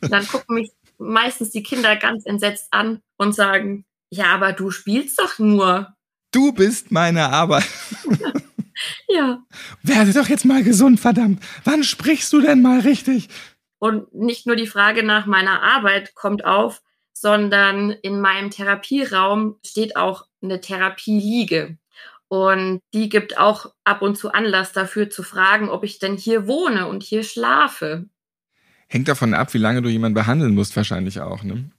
Dann 0.00 0.26
gucken 0.26 0.56
mich 0.56 0.70
meistens 0.98 1.50
die 1.50 1.62
Kinder 1.62 1.96
ganz 1.96 2.26
entsetzt 2.26 2.68
an 2.70 3.00
und 3.16 3.34
sagen, 3.34 3.84
ja, 4.10 4.26
aber 4.26 4.52
du 4.52 4.70
spielst 4.70 5.18
doch 5.18 5.38
nur. 5.38 5.94
Du 6.32 6.52
bist 6.52 6.90
meine 6.90 7.30
Arbeit. 7.30 7.68
ja. 9.08 9.42
Werde 9.82 10.12
doch 10.12 10.28
jetzt 10.28 10.44
mal 10.44 10.62
gesund, 10.62 11.00
verdammt. 11.00 11.42
Wann 11.64 11.82
sprichst 11.84 12.32
du 12.32 12.40
denn 12.40 12.62
mal 12.62 12.80
richtig? 12.80 13.28
Und 13.78 14.14
nicht 14.14 14.46
nur 14.46 14.56
die 14.56 14.66
Frage 14.66 15.02
nach 15.02 15.26
meiner 15.26 15.62
Arbeit 15.62 16.14
kommt 16.14 16.44
auf, 16.44 16.82
sondern 17.12 17.90
in 17.90 18.20
meinem 18.20 18.50
Therapieraum 18.50 19.56
steht 19.64 19.96
auch 19.96 20.26
eine 20.42 20.60
Therapieliege. 20.60 21.78
Und 22.32 22.80
die 22.94 23.10
gibt 23.10 23.36
auch 23.36 23.74
ab 23.84 24.00
und 24.00 24.16
zu 24.16 24.32
Anlass 24.32 24.72
dafür 24.72 25.10
zu 25.10 25.22
fragen, 25.22 25.68
ob 25.68 25.84
ich 25.84 25.98
denn 25.98 26.16
hier 26.16 26.46
wohne 26.46 26.86
und 26.86 27.02
hier 27.02 27.24
schlafe. 27.24 28.06
Hängt 28.88 29.08
davon 29.08 29.34
ab, 29.34 29.52
wie 29.52 29.58
lange 29.58 29.82
du 29.82 29.90
jemanden 29.90 30.14
behandeln 30.14 30.54
musst, 30.54 30.74
wahrscheinlich 30.74 31.20
auch, 31.20 31.42
ne? 31.42 31.70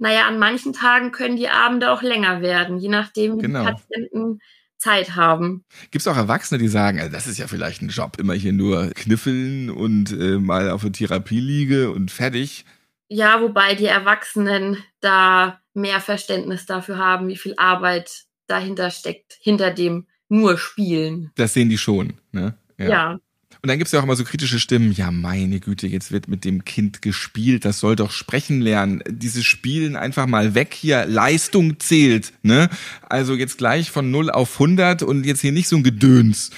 Naja, 0.00 0.26
an 0.26 0.40
manchen 0.40 0.72
Tagen 0.72 1.12
können 1.12 1.36
die 1.36 1.50
Abende 1.50 1.92
auch 1.92 2.02
länger 2.02 2.40
werden, 2.40 2.78
je 2.78 2.88
nachdem, 2.88 3.36
wie 3.36 3.42
genau. 3.42 3.60
die 3.60 3.70
Patienten 3.74 4.40
Zeit 4.76 5.14
haben. 5.14 5.64
Gibt 5.92 6.02
es 6.02 6.08
auch 6.08 6.16
Erwachsene, 6.16 6.58
die 6.58 6.66
sagen, 6.66 6.98
also 6.98 7.12
das 7.12 7.28
ist 7.28 7.38
ja 7.38 7.46
vielleicht 7.46 7.80
ein 7.80 7.90
Job, 7.90 8.18
immer 8.18 8.34
hier 8.34 8.52
nur 8.52 8.90
kniffeln 8.90 9.70
und 9.70 10.10
äh, 10.10 10.38
mal 10.38 10.70
auf 10.70 10.82
der 10.82 10.90
Therapie 10.90 11.38
liege 11.38 11.92
und 11.92 12.10
fertig? 12.10 12.64
Ja, 13.06 13.40
wobei 13.40 13.76
die 13.76 13.86
Erwachsenen 13.86 14.78
da 14.98 15.60
mehr 15.74 16.00
Verständnis 16.00 16.66
dafür 16.66 16.98
haben, 16.98 17.28
wie 17.28 17.36
viel 17.36 17.54
Arbeit 17.56 18.25
dahinter 18.46 18.90
steckt, 18.90 19.38
hinter 19.40 19.70
dem 19.70 20.06
nur 20.28 20.58
Spielen. 20.58 21.30
Das 21.36 21.54
sehen 21.54 21.68
die 21.68 21.78
schon, 21.78 22.14
ne? 22.32 22.56
Ja. 22.78 22.88
ja. 22.88 23.18
Und 23.62 23.70
dann 23.70 23.78
gibt 23.78 23.86
es 23.86 23.92
ja 23.92 24.00
auch 24.00 24.04
immer 24.04 24.16
so 24.16 24.24
kritische 24.24 24.58
Stimmen, 24.58 24.92
ja 24.92 25.10
meine 25.10 25.60
Güte, 25.60 25.86
jetzt 25.86 26.12
wird 26.12 26.28
mit 26.28 26.44
dem 26.44 26.64
Kind 26.64 27.02
gespielt, 27.02 27.64
das 27.64 27.80
soll 27.80 27.96
doch 27.96 28.10
sprechen 28.10 28.60
lernen. 28.60 29.02
Dieses 29.08 29.44
Spielen 29.44 29.96
einfach 29.96 30.26
mal 30.26 30.54
weg 30.54 30.74
hier, 30.74 31.06
Leistung 31.06 31.80
zählt, 31.80 32.32
ne? 32.42 32.68
Also 33.08 33.34
jetzt 33.34 33.58
gleich 33.58 33.90
von 33.90 34.10
0 34.10 34.30
auf 34.30 34.54
100 34.54 35.02
und 35.02 35.24
jetzt 35.24 35.40
hier 35.40 35.52
nicht 35.52 35.68
so 35.68 35.76
ein 35.76 35.82
Gedöns. 35.82 36.50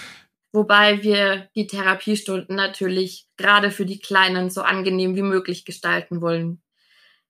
Wobei 0.53 1.03
wir 1.03 1.49
die 1.55 1.67
Therapiestunden 1.67 2.57
natürlich 2.57 3.27
gerade 3.37 3.71
für 3.71 3.87
die 3.87 4.01
Kleinen 4.01 4.51
so 4.51 4.63
angenehm 4.63 5.15
wie 5.15 5.23
möglich 5.23 5.65
gestalten 5.65 6.21
wollen. 6.21 6.61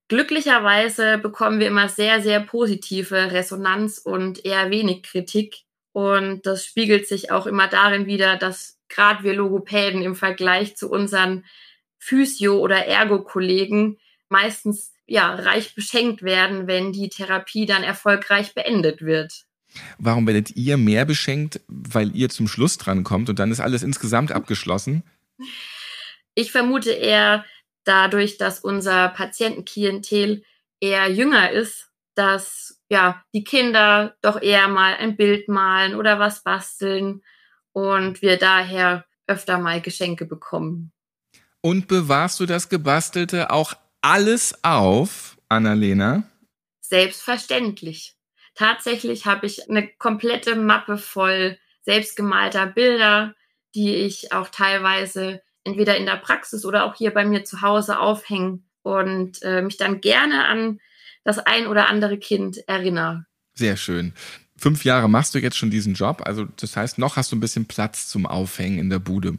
Glücklicherweise 0.08 1.18
bekommen 1.18 1.60
wir 1.60 1.66
immer 1.66 1.88
sehr, 1.88 2.22
sehr 2.22 2.40
positive 2.40 3.30
Resonanz 3.30 3.98
und 3.98 4.44
eher 4.44 4.70
wenig 4.70 5.02
Kritik. 5.02 5.64
Und 5.92 6.46
das 6.46 6.64
spiegelt 6.64 7.06
sich 7.06 7.30
auch 7.30 7.46
immer 7.46 7.68
darin 7.68 8.06
wieder, 8.06 8.36
dass 8.36 8.78
gerade 8.88 9.22
wir 9.22 9.34
Logopäden 9.34 10.02
im 10.02 10.14
Vergleich 10.14 10.76
zu 10.76 10.90
unseren 10.90 11.44
Physio- 11.98 12.58
oder 12.58 12.86
Ergo-Kollegen 12.86 13.98
meistens 14.28 14.92
ja 15.06 15.34
reich 15.34 15.74
beschenkt 15.74 16.22
werden, 16.22 16.66
wenn 16.66 16.92
die 16.92 17.08
Therapie 17.08 17.66
dann 17.66 17.82
erfolgreich 17.82 18.54
beendet 18.54 19.02
wird. 19.02 19.44
Warum 19.98 20.26
werdet 20.26 20.56
ihr 20.56 20.76
mehr 20.76 21.04
beschenkt, 21.04 21.60
weil 21.66 22.14
ihr 22.14 22.28
zum 22.30 22.48
Schluss 22.48 22.78
dran 22.78 23.04
kommt 23.04 23.28
und 23.28 23.38
dann 23.38 23.50
ist 23.50 23.60
alles 23.60 23.82
insgesamt 23.82 24.32
abgeschlossen? 24.32 25.02
Ich 26.34 26.52
vermute 26.52 26.90
eher, 26.92 27.44
dadurch, 27.88 28.36
dass 28.36 28.60
unser 28.60 29.08
Patientenklientel 29.08 30.44
eher 30.80 31.10
jünger 31.10 31.50
ist, 31.50 31.90
dass 32.14 32.80
ja 32.90 33.22
die 33.34 33.44
Kinder 33.44 34.16
doch 34.22 34.40
eher 34.40 34.68
mal 34.68 34.94
ein 34.94 35.16
Bild 35.16 35.48
malen 35.48 35.94
oder 35.94 36.18
was 36.18 36.42
basteln 36.42 37.22
und 37.72 38.22
wir 38.22 38.36
daher 38.36 39.04
öfter 39.26 39.58
mal 39.58 39.80
Geschenke 39.80 40.26
bekommen. 40.26 40.92
Und 41.60 41.88
bewahrst 41.88 42.40
du 42.40 42.46
das 42.46 42.68
Gebastelte 42.68 43.50
auch 43.50 43.74
alles 44.00 44.62
auf, 44.62 45.38
Annalena? 45.48 46.24
Selbstverständlich. 46.80 48.14
Tatsächlich 48.54 49.26
habe 49.26 49.46
ich 49.46 49.68
eine 49.68 49.88
komplette 49.98 50.56
Mappe 50.56 50.98
voll 50.98 51.58
selbstgemalter 51.82 52.66
Bilder, 52.66 53.34
die 53.74 53.94
ich 53.94 54.32
auch 54.32 54.48
teilweise 54.48 55.42
entweder 55.64 55.96
in 55.96 56.06
der 56.06 56.16
Praxis 56.16 56.64
oder 56.64 56.84
auch 56.84 56.94
hier 56.94 57.12
bei 57.12 57.24
mir 57.24 57.44
zu 57.44 57.62
Hause 57.62 57.98
aufhängen 57.98 58.64
und 58.82 59.42
äh, 59.42 59.62
mich 59.62 59.76
dann 59.76 60.00
gerne 60.00 60.46
an 60.46 60.80
das 61.24 61.38
ein 61.38 61.66
oder 61.66 61.88
andere 61.88 62.18
Kind 62.18 62.66
erinnere. 62.68 63.26
Sehr 63.54 63.76
schön. 63.76 64.14
Fünf 64.56 64.84
Jahre 64.84 65.08
machst 65.08 65.34
du 65.34 65.38
jetzt 65.38 65.56
schon 65.56 65.70
diesen 65.70 65.94
Job, 65.94 66.22
also 66.24 66.44
das 66.44 66.76
heißt, 66.76 66.98
noch 66.98 67.16
hast 67.16 67.30
du 67.30 67.36
ein 67.36 67.40
bisschen 67.40 67.66
Platz 67.66 68.08
zum 68.08 68.26
Aufhängen 68.26 68.78
in 68.78 68.90
der 68.90 68.98
Bude. 68.98 69.38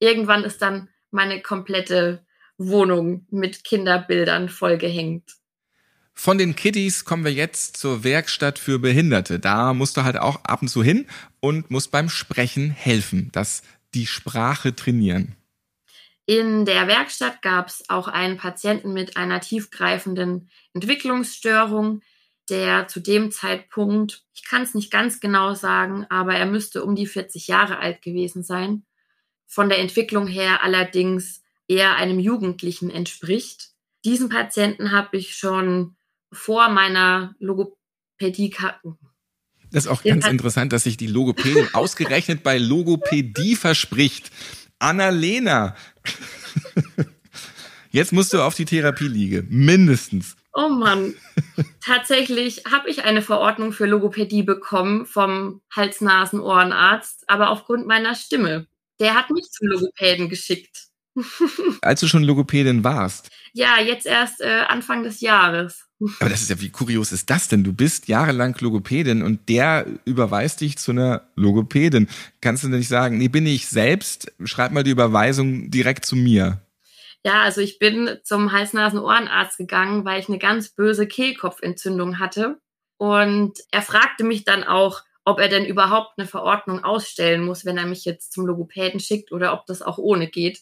Irgendwann 0.00 0.44
ist 0.44 0.60
dann 0.62 0.88
meine 1.10 1.40
komplette 1.40 2.24
Wohnung 2.58 3.26
mit 3.30 3.64
Kinderbildern 3.64 4.48
vollgehängt. 4.48 5.36
Von 6.14 6.38
den 6.38 6.56
Kiddies 6.56 7.04
kommen 7.04 7.24
wir 7.24 7.32
jetzt 7.32 7.76
zur 7.76 8.02
Werkstatt 8.02 8.58
für 8.58 8.78
Behinderte. 8.78 9.38
Da 9.38 9.74
musst 9.74 9.96
du 9.98 10.04
halt 10.04 10.16
auch 10.16 10.42
ab 10.44 10.62
und 10.62 10.68
zu 10.68 10.82
hin 10.82 11.06
und 11.40 11.70
musst 11.70 11.90
beim 11.90 12.08
Sprechen 12.08 12.70
helfen, 12.70 13.28
dass 13.32 13.62
die 13.94 14.06
Sprache 14.06 14.74
trainieren. 14.74 15.36
In 16.26 16.64
der 16.64 16.88
Werkstatt 16.88 17.40
gab 17.40 17.68
es 17.68 17.88
auch 17.88 18.08
einen 18.08 18.36
Patienten 18.36 18.92
mit 18.92 19.16
einer 19.16 19.40
tiefgreifenden 19.40 20.50
Entwicklungsstörung, 20.74 22.02
der 22.48 22.88
zu 22.88 23.00
dem 23.00 23.30
Zeitpunkt, 23.30 24.24
ich 24.34 24.44
kann 24.44 24.62
es 24.62 24.74
nicht 24.74 24.90
ganz 24.90 25.20
genau 25.20 25.54
sagen, 25.54 26.04
aber 26.10 26.34
er 26.34 26.46
müsste 26.46 26.84
um 26.84 26.96
die 26.96 27.06
40 27.06 27.46
Jahre 27.46 27.78
alt 27.78 28.02
gewesen 28.02 28.42
sein. 28.42 28.84
Von 29.46 29.68
der 29.68 29.78
Entwicklung 29.78 30.26
her 30.26 30.64
allerdings 30.64 31.42
eher 31.68 31.96
einem 31.96 32.18
Jugendlichen 32.18 32.90
entspricht. 32.90 33.70
Diesen 34.04 34.28
Patienten 34.28 34.92
habe 34.92 35.16
ich 35.16 35.36
schon 35.36 35.96
vor 36.32 36.68
meiner 36.68 37.34
Logopädie 37.38 38.50
das 39.72 39.86
ist 39.86 39.90
auch 39.90 40.04
ganz 40.04 40.26
interessant, 40.26 40.72
dass 40.72 40.84
sich 40.84 40.96
die 40.96 41.08
Logopädin 41.08 41.68
ausgerechnet 41.74 42.42
bei 42.44 42.56
Logopädie 42.56 43.56
verspricht. 43.56 44.30
Annalena, 44.78 45.74
jetzt 47.90 48.12
musst 48.12 48.32
du 48.32 48.42
auf 48.42 48.54
die 48.54 48.64
Therapieliege, 48.64 49.44
mindestens. 49.48 50.36
Oh 50.52 50.68
Mann. 50.68 51.14
Tatsächlich 51.84 52.62
habe 52.70 52.88
ich 52.88 53.04
eine 53.04 53.20
Verordnung 53.22 53.72
für 53.72 53.86
Logopädie 53.86 54.42
bekommen 54.42 55.06
vom 55.06 55.60
Hals-Nasen-Ohrenarzt, 55.74 57.24
aber 57.28 57.50
aufgrund 57.50 57.86
meiner 57.86 58.14
Stimme. 58.14 58.66
Der 58.98 59.14
hat 59.14 59.30
mich 59.30 59.50
zum 59.50 59.68
Logopäden 59.68 60.28
geschickt. 60.30 60.86
Als 61.82 62.00
du 62.00 62.08
schon 62.08 62.24
Logopädin 62.24 62.84
warst? 62.84 63.30
Ja, 63.52 63.80
jetzt 63.80 64.06
erst 64.06 64.40
äh, 64.40 64.64
Anfang 64.68 65.02
des 65.02 65.20
Jahres. 65.20 65.85
Aber 66.20 66.28
das 66.28 66.42
ist 66.42 66.50
ja, 66.50 66.60
wie 66.60 66.68
kurios 66.68 67.10
ist 67.12 67.30
das 67.30 67.48
denn? 67.48 67.64
Du 67.64 67.72
bist 67.72 68.08
jahrelang 68.08 68.54
Logopädin 68.60 69.22
und 69.22 69.48
der 69.48 69.86
überweist 70.04 70.60
dich 70.60 70.76
zu 70.76 70.92
einer 70.92 71.22
Logopädin. 71.36 72.08
Kannst 72.40 72.64
du 72.64 72.68
denn 72.68 72.78
nicht 72.78 72.88
sagen, 72.88 73.16
nee, 73.16 73.28
bin 73.28 73.46
ich 73.46 73.68
selbst, 73.68 74.30
schreib 74.44 74.72
mal 74.72 74.82
die 74.82 74.90
Überweisung 74.90 75.70
direkt 75.70 76.04
zu 76.04 76.14
mir? 76.14 76.60
Ja, 77.24 77.42
also 77.42 77.60
ich 77.60 77.78
bin 77.78 78.18
zum 78.24 78.52
Hals-Nasen-Ohrenarzt 78.52 79.56
gegangen, 79.56 80.04
weil 80.04 80.20
ich 80.20 80.28
eine 80.28 80.38
ganz 80.38 80.68
böse 80.68 81.08
Kehlkopfentzündung 81.08 82.18
hatte. 82.18 82.60
Und 82.98 83.58
er 83.70 83.82
fragte 83.82 84.22
mich 84.22 84.44
dann 84.44 84.64
auch, 84.64 85.02
ob 85.24 85.40
er 85.40 85.48
denn 85.48 85.64
überhaupt 85.64 86.18
eine 86.18 86.28
Verordnung 86.28 86.84
ausstellen 86.84 87.44
muss, 87.44 87.64
wenn 87.64 87.78
er 87.78 87.86
mich 87.86 88.04
jetzt 88.04 88.32
zum 88.32 88.46
Logopäden 88.46 89.00
schickt 89.00 89.32
oder 89.32 89.54
ob 89.54 89.66
das 89.66 89.82
auch 89.82 89.98
ohne 89.98 90.28
geht. 90.28 90.60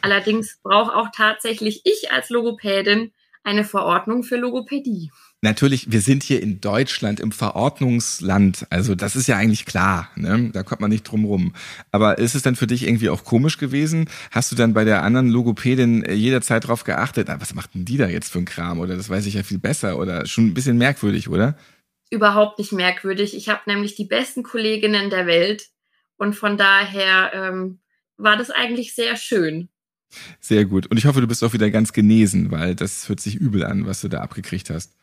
Allerdings 0.00 0.58
brauche 0.62 0.94
auch 0.94 1.08
tatsächlich 1.14 1.82
ich 1.84 2.10
als 2.10 2.30
Logopädin 2.30 3.12
eine 3.46 3.64
Verordnung 3.64 4.24
für 4.24 4.36
Logopädie. 4.36 5.12
Natürlich, 5.40 5.92
wir 5.92 6.00
sind 6.00 6.24
hier 6.24 6.42
in 6.42 6.60
Deutschland 6.60 7.20
im 7.20 7.30
Verordnungsland. 7.30 8.66
Also 8.70 8.96
das 8.96 9.14
ist 9.14 9.28
ja 9.28 9.36
eigentlich 9.36 9.66
klar. 9.66 10.10
Ne? 10.16 10.50
Da 10.52 10.64
kommt 10.64 10.80
man 10.80 10.90
nicht 10.90 11.04
drum 11.04 11.24
rum. 11.24 11.54
Aber 11.92 12.18
ist 12.18 12.34
es 12.34 12.42
dann 12.42 12.56
für 12.56 12.66
dich 12.66 12.84
irgendwie 12.84 13.08
auch 13.08 13.22
komisch 13.22 13.58
gewesen? 13.58 14.10
Hast 14.32 14.50
du 14.50 14.56
dann 14.56 14.74
bei 14.74 14.84
der 14.84 15.04
anderen 15.04 15.28
Logopädin 15.28 16.02
äh, 16.04 16.14
jederzeit 16.14 16.66
drauf 16.66 16.82
geachtet, 16.82 17.30
ah, 17.30 17.36
was 17.38 17.54
macht 17.54 17.74
denn 17.74 17.84
die 17.84 17.96
da 17.96 18.08
jetzt 18.08 18.32
für 18.32 18.40
ein 18.40 18.46
Kram? 18.46 18.80
Oder 18.80 18.96
das 18.96 19.08
weiß 19.08 19.26
ich 19.26 19.34
ja 19.34 19.44
viel 19.44 19.60
besser. 19.60 19.98
Oder 19.98 20.26
schon 20.26 20.46
ein 20.46 20.54
bisschen 20.54 20.76
merkwürdig, 20.76 21.28
oder? 21.28 21.56
Überhaupt 22.10 22.58
nicht 22.58 22.72
merkwürdig. 22.72 23.36
Ich 23.36 23.48
habe 23.48 23.62
nämlich 23.66 23.94
die 23.94 24.06
besten 24.06 24.42
Kolleginnen 24.42 25.08
der 25.08 25.26
Welt. 25.26 25.68
Und 26.16 26.34
von 26.34 26.56
daher 26.56 27.30
ähm, 27.32 27.78
war 28.16 28.36
das 28.36 28.50
eigentlich 28.50 28.96
sehr 28.96 29.16
schön. 29.16 29.68
Sehr 30.40 30.64
gut. 30.64 30.86
Und 30.86 30.96
ich 30.96 31.06
hoffe, 31.06 31.20
du 31.20 31.26
bist 31.26 31.42
auch 31.44 31.52
wieder 31.52 31.70
ganz 31.70 31.92
genesen, 31.92 32.50
weil 32.50 32.74
das 32.74 33.08
hört 33.08 33.20
sich 33.20 33.36
übel 33.36 33.64
an, 33.64 33.86
was 33.86 34.00
du 34.00 34.08
da 34.08 34.20
abgekriegt 34.20 34.70
hast. 34.70 34.94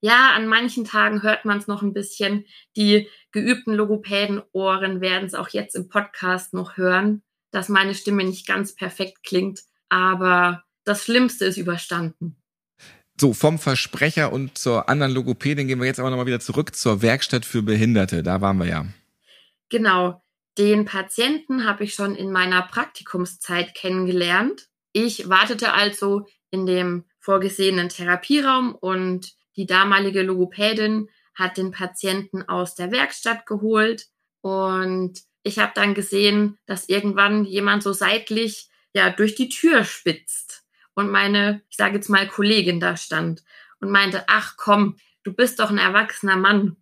Ja, 0.00 0.32
an 0.34 0.46
manchen 0.46 0.84
Tagen 0.84 1.22
hört 1.22 1.44
man 1.44 1.58
es 1.58 1.66
noch 1.66 1.82
ein 1.82 1.92
bisschen. 1.92 2.44
Die 2.76 3.08
geübten 3.32 3.74
Logopädenohren 3.74 5.00
werden 5.00 5.26
es 5.26 5.34
auch 5.34 5.48
jetzt 5.50 5.74
im 5.74 5.88
Podcast 5.88 6.54
noch 6.54 6.76
hören, 6.76 7.22
dass 7.50 7.68
meine 7.68 7.94
Stimme 7.94 8.24
nicht 8.24 8.46
ganz 8.46 8.74
perfekt 8.74 9.22
klingt. 9.22 9.60
Aber 9.88 10.64
das 10.84 11.04
Schlimmste 11.04 11.44
ist 11.44 11.56
überstanden. 11.56 12.36
So, 13.20 13.34
vom 13.34 13.58
Versprecher 13.58 14.32
und 14.32 14.56
zur 14.56 14.88
anderen 14.88 15.12
Logopädin 15.12 15.68
gehen 15.68 15.78
wir 15.78 15.86
jetzt 15.86 16.00
aber 16.00 16.08
nochmal 16.08 16.26
wieder 16.26 16.40
zurück 16.40 16.74
zur 16.74 17.02
Werkstatt 17.02 17.44
für 17.44 17.62
Behinderte. 17.62 18.22
Da 18.22 18.40
waren 18.40 18.56
wir 18.56 18.66
ja. 18.66 18.86
Genau. 19.68 20.22
Den 20.60 20.84
Patienten 20.84 21.64
habe 21.64 21.84
ich 21.84 21.94
schon 21.94 22.14
in 22.14 22.30
meiner 22.30 22.60
Praktikumszeit 22.60 23.74
kennengelernt. 23.74 24.68
Ich 24.92 25.30
wartete 25.30 25.72
also 25.72 26.26
in 26.50 26.66
dem 26.66 27.06
vorgesehenen 27.18 27.88
Therapieraum 27.88 28.74
und 28.74 29.32
die 29.56 29.64
damalige 29.64 30.20
Logopädin 30.20 31.08
hat 31.34 31.56
den 31.56 31.70
Patienten 31.70 32.42
aus 32.46 32.74
der 32.74 32.92
Werkstatt 32.92 33.46
geholt 33.46 34.08
und 34.42 35.22
ich 35.44 35.58
habe 35.58 35.72
dann 35.74 35.94
gesehen, 35.94 36.58
dass 36.66 36.90
irgendwann 36.90 37.46
jemand 37.46 37.82
so 37.82 37.94
seitlich 37.94 38.68
ja 38.92 39.08
durch 39.08 39.34
die 39.34 39.48
Tür 39.48 39.84
spitzt 39.84 40.66
und 40.92 41.10
meine, 41.10 41.62
ich 41.70 41.78
sage 41.78 41.94
jetzt 41.94 42.10
mal 42.10 42.28
Kollegin 42.28 42.80
da 42.80 42.98
stand 42.98 43.42
und 43.80 43.90
meinte, 43.90 44.24
ach 44.26 44.58
komm, 44.58 44.98
du 45.22 45.32
bist 45.32 45.58
doch 45.58 45.70
ein 45.70 45.78
erwachsener 45.78 46.36
Mann, 46.36 46.76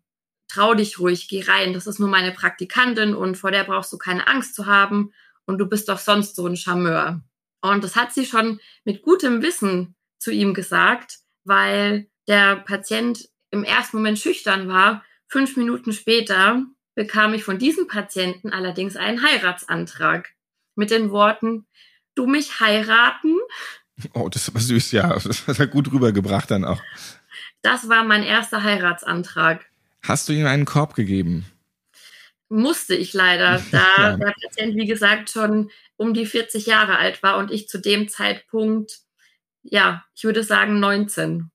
trau 0.49 0.75
dich 0.75 0.99
ruhig, 0.99 1.29
geh 1.29 1.43
rein. 1.43 1.73
Das 1.73 1.87
ist 1.87 1.99
nur 1.99 2.09
meine 2.09 2.33
Praktikantin 2.33 3.15
und 3.15 3.37
vor 3.37 3.51
der 3.51 3.65
brauchst 3.65 3.93
du 3.93 3.99
keine 3.99 4.27
Angst 4.27 4.55
zu 4.55 4.67
haben. 4.67 5.13
Und 5.47 5.59
du 5.59 5.67
bist 5.67 5.89
doch 5.89 5.99
sonst 5.99 6.37
so 6.37 6.47
ein 6.47 6.57
Charmeur. 6.57 7.23
Und 7.61 7.85
das 7.85 7.97
hat 7.97 8.13
sie 8.13 8.27
schon 8.27 8.61
mit 8.85 9.03
gutem 9.03 9.43
Wissen 9.43 9.95
zu 10.19 10.31
ihm 10.31 10.55
gesagt, 10.55 11.19
weil 11.45 12.09
der 12.27 12.57
Patient 12.57 13.29
im 13.51 13.65
ersten 13.65 13.97
Moment 13.97 14.19
schüchtern 14.19 14.69
war. 14.69 15.05
Fünf 15.29 15.57
Minuten 15.57 15.93
später 15.93 16.65
bekam 16.95 17.35
ich 17.35 17.45
von 17.45 17.59
diesem 17.59 17.87
Patienten 17.87 18.51
allerdings 18.51 18.97
einen 18.97 19.23
Heiratsantrag 19.23 20.31
mit 20.75 20.91
den 20.91 21.11
Worten, 21.11 21.67
du 22.15 22.27
mich 22.27 22.61
heiraten? 22.61 23.37
Oh, 24.15 24.29
das 24.29 24.53
war 24.53 24.61
süß, 24.61 24.93
ja. 24.93 25.19
Das 25.19 25.47
hat 25.47 25.59
er 25.59 25.67
gut 25.67 25.91
rübergebracht 25.93 26.51
dann 26.51 26.65
auch. 26.65 26.81
Das 27.63 27.89
war 27.89 28.05
mein 28.05 28.23
erster 28.23 28.63
Heiratsantrag. 28.63 29.67
Hast 30.03 30.29
du 30.29 30.33
ihm 30.33 30.47
einen 30.47 30.65
Korb 30.65 30.95
gegeben? 30.95 31.47
Musste 32.49 32.95
ich 32.95 33.13
leider, 33.13 33.63
da 33.71 33.85
ja. 33.99 34.17
der 34.17 34.35
Patient, 34.43 34.77
wie 34.77 34.87
gesagt, 34.87 35.31
schon 35.31 35.71
um 35.97 36.15
die 36.15 36.27
40 36.27 36.67
Jahre 36.67 36.97
alt 36.99 37.23
war 37.23 37.39
und 37.39 37.51
ich 37.51 37.69
zu 37.69 37.79
dem 37.79 38.09
Zeitpunkt, 38.09 39.01
ja, 39.63 40.05
ich 40.15 40.25
würde 40.25 40.43
sagen 40.43 40.81
19. 40.81 41.51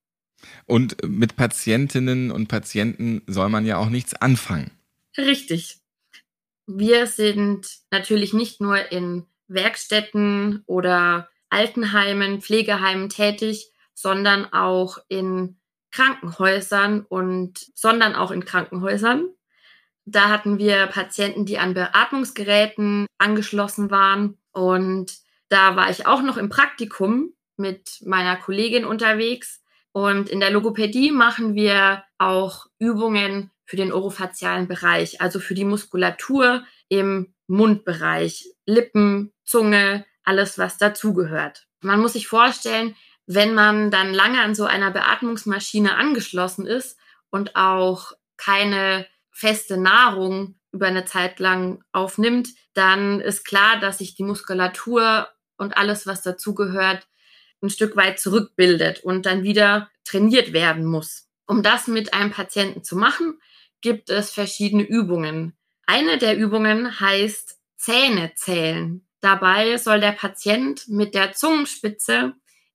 Und 0.66 0.98
mit 1.08 1.36
Patientinnen 1.36 2.32
und 2.32 2.48
Patienten 2.48 3.22
soll 3.28 3.50
man 3.50 3.66
ja 3.66 3.78
auch 3.78 3.90
nichts 3.90 4.14
anfangen. 4.14 4.72
Richtig. 5.18 5.78
Wir 6.66 7.08
sind 7.08 7.68
natürlich 7.92 8.34
nicht 8.34 8.62
nur 8.62 8.92
in 8.92 9.26
Werkstätten 9.48 10.64
oder 10.66 11.30
Altenheimen, 11.50 12.42
Pflegeheimen 12.42 13.10
tätig, 13.10 13.72
sondern 13.94 14.52
auch 14.52 14.98
in 15.08 15.58
Krankenhäusern 15.94 17.06
und 17.08 17.66
sondern 17.76 18.16
auch 18.16 18.32
in 18.32 18.44
Krankenhäusern. 18.44 19.30
Da 20.06 20.30
hatten 20.30 20.58
wir 20.58 20.88
Patienten, 20.88 21.46
die 21.46 21.60
an 21.60 21.74
Beatmungsgeräten 21.74 23.06
angeschlossen 23.18 23.90
waren 23.90 24.38
und 24.52 25.14
da 25.50 25.76
war 25.76 25.90
ich 25.90 26.06
auch 26.08 26.22
noch 26.22 26.38
im 26.38 26.50
Praktikum 26.50 27.34
mit 27.56 28.02
meiner 28.04 28.36
Kollegin 28.36 28.86
unterwegs 28.86 29.62
und 29.92 30.30
in 30.30 30.40
der 30.40 30.50
Logopädie 30.50 31.12
machen 31.12 31.54
wir 31.54 32.04
auch 32.18 32.66
Übungen 32.80 33.52
für 33.66 33.78
den 33.78 33.94
orofazialen 33.94 34.68
Bereich, 34.68 35.22
also 35.22 35.40
für 35.40 35.54
die 35.54 35.66
Muskulatur 35.66 36.66
im 36.90 37.34
Mundbereich, 37.48 38.46
Lippen, 38.66 39.32
Zunge, 39.44 40.06
alles 40.24 40.58
was 40.58 40.78
dazugehört. 40.78 41.68
Man 41.82 42.00
muss 42.00 42.14
sich 42.14 42.28
vorstellen, 42.28 42.96
wenn 43.26 43.54
man 43.54 43.92
dann 43.92 44.14
lange 44.14 44.42
an 44.42 44.56
so 44.56 44.66
einer 44.66 44.92
Beatmungsmaschine 44.92 45.96
angeschlossen 45.96 46.66
ist 46.66 46.98
und 47.30 47.56
auch 47.56 48.14
keine 48.38 49.08
feste 49.32 49.78
Nahrung 49.78 50.56
über 50.72 50.88
eine 50.88 51.06
Zeit 51.06 51.40
lang 51.40 51.84
aufnimmt, 51.92 52.50
dann 52.74 53.20
ist 53.20 53.46
klar, 53.46 53.80
dass 53.80 54.00
sich 54.00 54.16
die 54.16 54.24
Muskulatur 54.24 55.30
und 55.58 55.78
alles, 55.78 56.08
was 56.08 56.22
dazugehört, 56.22 57.08
ein 57.62 57.70
Stück 57.70 57.96
weit 57.96 58.20
zurückbildet 58.20 59.04
und 59.04 59.26
dann 59.26 59.44
wieder 59.44 59.90
trainiert 60.04 60.52
werden 60.54 60.86
muss. 60.86 61.30
Um 61.48 61.64
das 61.64 61.88
mit 61.88 62.14
einem 62.14 62.32
Patienten 62.32 62.84
zu 62.84 62.96
machen, 62.96 63.40
gibt 63.82 64.10
es 64.10 64.32
verschiedene 64.32 64.84
Übungen. 64.84 65.56
Eine 65.86 66.18
der 66.18 66.38
Übungen 66.38 67.00
heißt 67.00 67.58
Zähne 67.76 68.34
zählen. 68.36 69.06
Dabei 69.20 69.78
soll 69.78 70.00
der 70.00 70.12
Patient 70.12 70.88
mit 70.88 71.16
der 71.16 71.34
Zungenspitze 71.34 72.34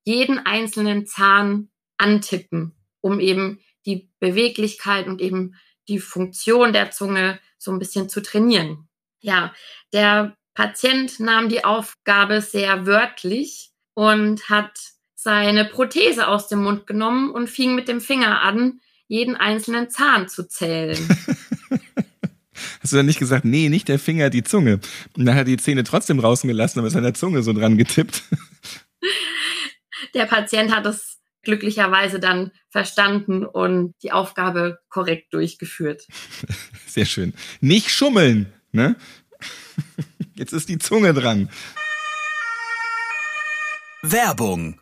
jeden 0.09 0.39
einzelnen 0.39 1.07
Zahn 1.07 1.69
antippen, 1.99 2.73
um 3.03 3.21
eben 3.21 3.61
die 3.85 4.11
Beweglichkeit 4.21 5.07
und 5.07 5.21
eben 5.21 5.55
die 5.87 5.99
Funktion 5.99 6.73
der 6.73 6.91
Zunge 6.91 7.39
so 7.59 7.73
ein 7.73 7.79
bisschen 7.79 8.09
zu 8.09 8.23
trainieren. 8.23 8.89
Ja, 9.21 9.53
der 9.93 10.35
Patient 10.55 11.21
nahm 11.21 11.51
die 11.51 11.63
Aufgabe 11.63 12.41
sehr 12.41 12.87
wörtlich 12.87 13.71
und 13.93 14.49
hat 14.49 14.79
seine 15.15 15.67
Prothese 15.67 16.27
aus 16.29 16.49
dem 16.49 16.63
Mund 16.63 16.87
genommen 16.87 17.31
und 17.31 17.51
fing 17.51 17.75
mit 17.75 17.87
dem 17.87 18.01
Finger 18.01 18.41
an, 18.41 18.81
jeden 19.09 19.37
einzelnen 19.37 19.91
Zahn 19.91 20.27
zu 20.27 20.49
zählen. 20.49 20.97
Hast 22.81 22.93
du 22.93 22.97
dann 22.97 23.07
nicht 23.07 23.19
gesagt, 23.19 23.45
nee, 23.45 23.69
nicht 23.69 23.89
der 23.89 23.99
Finger, 23.99 24.31
die 24.31 24.43
Zunge? 24.43 24.81
Und 25.17 25.27
dann 25.27 25.35
hat 25.35 25.43
er 25.43 25.45
die 25.45 25.57
Zähne 25.59 25.85
trotzdem 25.85 26.17
draußen 26.17 26.49
gelassen, 26.49 26.79
aber 26.79 26.87
mit 26.87 26.95
seiner 26.95 27.13
Zunge 27.13 27.43
so 27.43 27.53
dran 27.53 27.77
getippt. 27.77 28.23
Der 30.15 30.27
Patient 30.27 30.75
hat 30.75 30.87
es 30.87 31.19
glücklicherweise 31.43 32.21
dann 32.21 32.53
verstanden 32.71 33.47
und 33.47 33.95
die 34.03 34.13
Aufgabe 34.13 34.79
korrekt 34.89 35.33
durchgeführt. 35.33 36.07
Sehr 36.87 37.07
schön. 37.07 37.35
Nicht 37.61 37.91
schummeln, 37.91 38.53
ne? 38.73 38.97
Jetzt 40.35 40.53
ist 40.53 40.69
die 40.69 40.79
Zunge 40.79 41.15
dran. 41.15 41.49
Werbung 44.03 44.81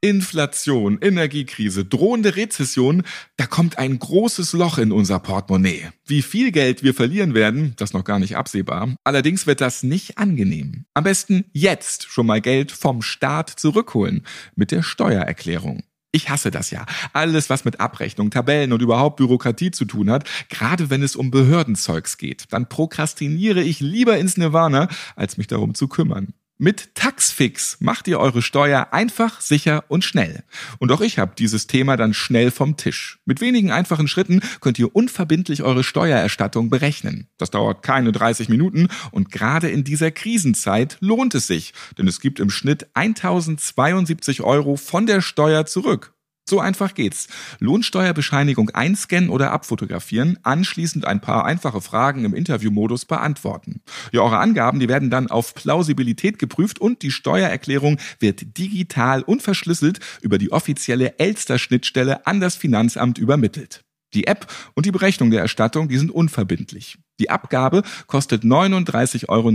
Inflation, 0.00 0.98
Energiekrise, 1.00 1.84
drohende 1.84 2.36
Rezession, 2.36 3.02
da 3.36 3.46
kommt 3.46 3.78
ein 3.78 3.98
großes 3.98 4.52
Loch 4.52 4.78
in 4.78 4.92
unser 4.92 5.18
Portemonnaie. 5.18 5.90
Wie 6.06 6.22
viel 6.22 6.52
Geld 6.52 6.82
wir 6.82 6.94
verlieren 6.94 7.34
werden, 7.34 7.74
das 7.76 7.92
noch 7.92 8.04
gar 8.04 8.18
nicht 8.18 8.36
absehbar. 8.36 8.94
Allerdings 9.04 9.46
wird 9.46 9.60
das 9.60 9.82
nicht 9.82 10.18
angenehm. 10.18 10.84
Am 10.94 11.04
besten 11.04 11.46
jetzt 11.52 12.04
schon 12.10 12.26
mal 12.26 12.40
Geld 12.40 12.72
vom 12.72 13.02
Staat 13.02 13.50
zurückholen 13.50 14.26
mit 14.54 14.70
der 14.70 14.82
Steuererklärung. 14.82 15.82
Ich 16.12 16.30
hasse 16.30 16.50
das 16.50 16.70
ja. 16.70 16.86
Alles, 17.12 17.50
was 17.50 17.64
mit 17.64 17.80
Abrechnung, 17.80 18.30
Tabellen 18.30 18.72
und 18.72 18.80
überhaupt 18.80 19.16
Bürokratie 19.16 19.70
zu 19.70 19.84
tun 19.84 20.10
hat, 20.10 20.26
gerade 20.48 20.88
wenn 20.88 21.02
es 21.02 21.14
um 21.14 21.30
Behördenzeugs 21.30 22.16
geht, 22.16 22.46
dann 22.50 22.68
prokrastiniere 22.68 23.62
ich 23.62 23.80
lieber 23.80 24.16
ins 24.16 24.36
Nirvana, 24.36 24.88
als 25.14 25.36
mich 25.36 25.46
darum 25.46 25.74
zu 25.74 25.88
kümmern. 25.88 26.32
Mit 26.58 26.94
Taxfix 26.94 27.76
macht 27.80 28.08
ihr 28.08 28.18
eure 28.18 28.40
Steuer 28.40 28.88
einfach, 28.92 29.42
sicher 29.42 29.84
und 29.88 30.04
schnell. 30.04 30.42
Und 30.78 30.90
auch 30.90 31.02
ich 31.02 31.18
habe 31.18 31.34
dieses 31.36 31.66
Thema 31.66 31.98
dann 31.98 32.14
schnell 32.14 32.50
vom 32.50 32.78
Tisch. 32.78 33.18
Mit 33.26 33.42
wenigen 33.42 33.70
einfachen 33.70 34.08
Schritten 34.08 34.40
könnt 34.62 34.78
ihr 34.78 34.96
unverbindlich 34.96 35.62
eure 35.62 35.84
Steuererstattung 35.84 36.70
berechnen. 36.70 37.28
Das 37.36 37.50
dauert 37.50 37.82
keine 37.82 38.10
30 38.10 38.48
Minuten 38.48 38.88
und 39.10 39.30
gerade 39.30 39.68
in 39.68 39.84
dieser 39.84 40.10
Krisenzeit 40.10 40.96
lohnt 41.00 41.34
es 41.34 41.46
sich, 41.46 41.74
denn 41.98 42.08
es 42.08 42.20
gibt 42.20 42.40
im 42.40 42.48
Schnitt 42.48 42.86
1072 42.94 44.40
Euro 44.40 44.76
von 44.76 45.04
der 45.04 45.20
Steuer 45.20 45.66
zurück. 45.66 46.15
So 46.48 46.60
einfach 46.60 46.94
geht's. 46.94 47.26
Lohnsteuerbescheinigung 47.58 48.70
einscannen 48.70 49.30
oder 49.30 49.50
abfotografieren, 49.50 50.38
anschließend 50.44 51.04
ein 51.04 51.20
paar 51.20 51.44
einfache 51.44 51.80
Fragen 51.80 52.24
im 52.24 52.34
Interviewmodus 52.34 53.04
beantworten. 53.04 53.80
Ja, 54.12 54.20
eure 54.20 54.38
Angaben, 54.38 54.78
die 54.78 54.88
werden 54.88 55.10
dann 55.10 55.28
auf 55.28 55.54
Plausibilität 55.54 56.38
geprüft 56.38 56.80
und 56.80 57.02
die 57.02 57.10
Steuererklärung 57.10 57.98
wird 58.20 58.56
digital 58.58 59.22
und 59.22 59.42
verschlüsselt 59.42 59.98
über 60.22 60.38
die 60.38 60.52
offizielle 60.52 61.18
Elster-Schnittstelle 61.18 62.28
an 62.28 62.40
das 62.40 62.54
Finanzamt 62.54 63.18
übermittelt. 63.18 63.82
Die 64.14 64.28
App 64.28 64.46
und 64.74 64.86
die 64.86 64.92
Berechnung 64.92 65.32
der 65.32 65.40
Erstattung, 65.40 65.88
die 65.88 65.98
sind 65.98 66.12
unverbindlich. 66.12 66.96
Die 67.18 67.30
Abgabe 67.30 67.82
kostet 68.06 68.44
39,99 68.44 69.28
Euro. 69.28 69.50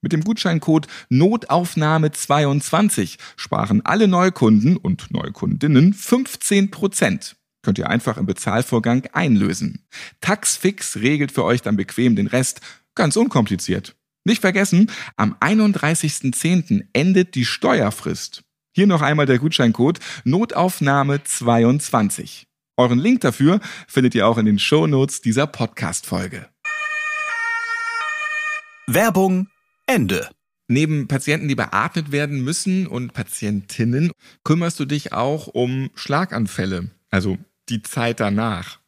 Mit 0.00 0.12
dem 0.12 0.22
Gutscheincode 0.22 0.86
Notaufnahme22 1.10 3.18
sparen 3.36 3.82
alle 3.84 4.08
Neukunden 4.08 4.76
und 4.76 5.10
Neukundinnen 5.10 5.92
15 5.92 6.70
Prozent. 6.70 7.36
Könnt 7.62 7.78
ihr 7.78 7.88
einfach 7.88 8.18
im 8.18 8.26
Bezahlvorgang 8.26 9.06
einlösen. 9.12 9.86
Taxfix 10.20 10.96
regelt 10.96 11.32
für 11.32 11.44
euch 11.44 11.62
dann 11.62 11.76
bequem 11.76 12.16
den 12.16 12.26
Rest, 12.26 12.60
ganz 12.94 13.16
unkompliziert. 13.16 13.96
Nicht 14.24 14.40
vergessen, 14.40 14.90
am 15.16 15.34
31.10. 15.40 16.86
endet 16.92 17.34
die 17.34 17.44
Steuerfrist. 17.44 18.42
Hier 18.74 18.86
noch 18.86 19.02
einmal 19.02 19.26
der 19.26 19.38
Gutscheincode 19.38 20.00
Notaufnahme22. 20.24 22.44
Euren 22.76 22.98
Link 22.98 23.20
dafür 23.20 23.60
findet 23.86 24.14
ihr 24.14 24.26
auch 24.26 24.38
in 24.38 24.46
den 24.46 24.58
Show 24.58 24.86
Notes 24.86 25.20
dieser 25.20 25.46
Podcast-Folge. 25.46 26.48
Werbung 28.86 29.48
Ende. 29.86 30.28
Neben 30.68 31.08
Patienten, 31.08 31.48
die 31.48 31.54
beatmet 31.54 32.12
werden 32.12 32.42
müssen 32.42 32.86
und 32.86 33.12
Patientinnen, 33.12 34.12
kümmerst 34.44 34.78
du 34.78 34.84
dich 34.84 35.12
auch 35.12 35.46
um 35.46 35.90
Schlaganfälle, 35.94 36.90
also 37.10 37.38
die 37.68 37.82
Zeit 37.82 38.20
danach. 38.20 38.78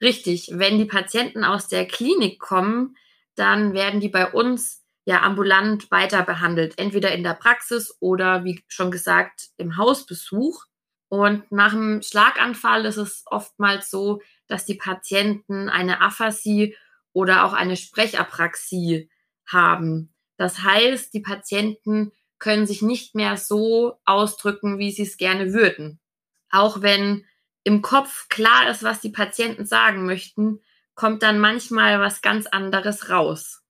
Richtig. 0.00 0.50
Wenn 0.52 0.78
die 0.78 0.84
Patienten 0.84 1.44
aus 1.44 1.68
der 1.68 1.86
Klinik 1.86 2.40
kommen, 2.40 2.96
dann 3.36 3.74
werden 3.74 4.00
die 4.00 4.08
bei 4.08 4.30
uns 4.30 4.82
ja 5.04 5.22
ambulant 5.22 5.90
weiter 5.90 6.22
behandelt, 6.22 6.78
entweder 6.78 7.12
in 7.12 7.22
der 7.22 7.34
Praxis 7.34 7.96
oder 8.00 8.44
wie 8.44 8.64
schon 8.68 8.90
gesagt 8.90 9.50
im 9.56 9.76
Hausbesuch. 9.76 10.64
Und 11.08 11.50
nach 11.52 11.72
einem 11.72 12.02
Schlaganfall 12.02 12.86
ist 12.86 12.96
es 12.96 13.22
oftmals 13.26 13.90
so, 13.90 14.20
dass 14.48 14.64
die 14.64 14.74
Patienten 14.74 15.68
eine 15.68 16.00
Aphasie 16.00 16.76
oder 17.12 17.44
auch 17.44 17.52
eine 17.52 17.76
Sprechapraxie 17.76 19.08
haben. 19.46 20.14
Das 20.36 20.62
heißt, 20.62 21.14
die 21.14 21.20
Patienten 21.20 22.12
können 22.38 22.66
sich 22.66 22.82
nicht 22.82 23.14
mehr 23.14 23.36
so 23.36 23.98
ausdrücken, 24.04 24.78
wie 24.78 24.90
sie 24.90 25.02
es 25.02 25.16
gerne 25.16 25.52
würden. 25.52 26.00
Auch 26.50 26.82
wenn 26.82 27.24
im 27.62 27.80
Kopf 27.80 28.28
klar 28.28 28.68
ist, 28.68 28.82
was 28.82 29.00
die 29.00 29.10
Patienten 29.10 29.66
sagen 29.66 30.04
möchten, 30.06 30.60
kommt 30.94 31.22
dann 31.22 31.38
manchmal 31.38 32.00
was 32.00 32.22
ganz 32.22 32.46
anderes 32.46 33.08
raus. 33.10 33.62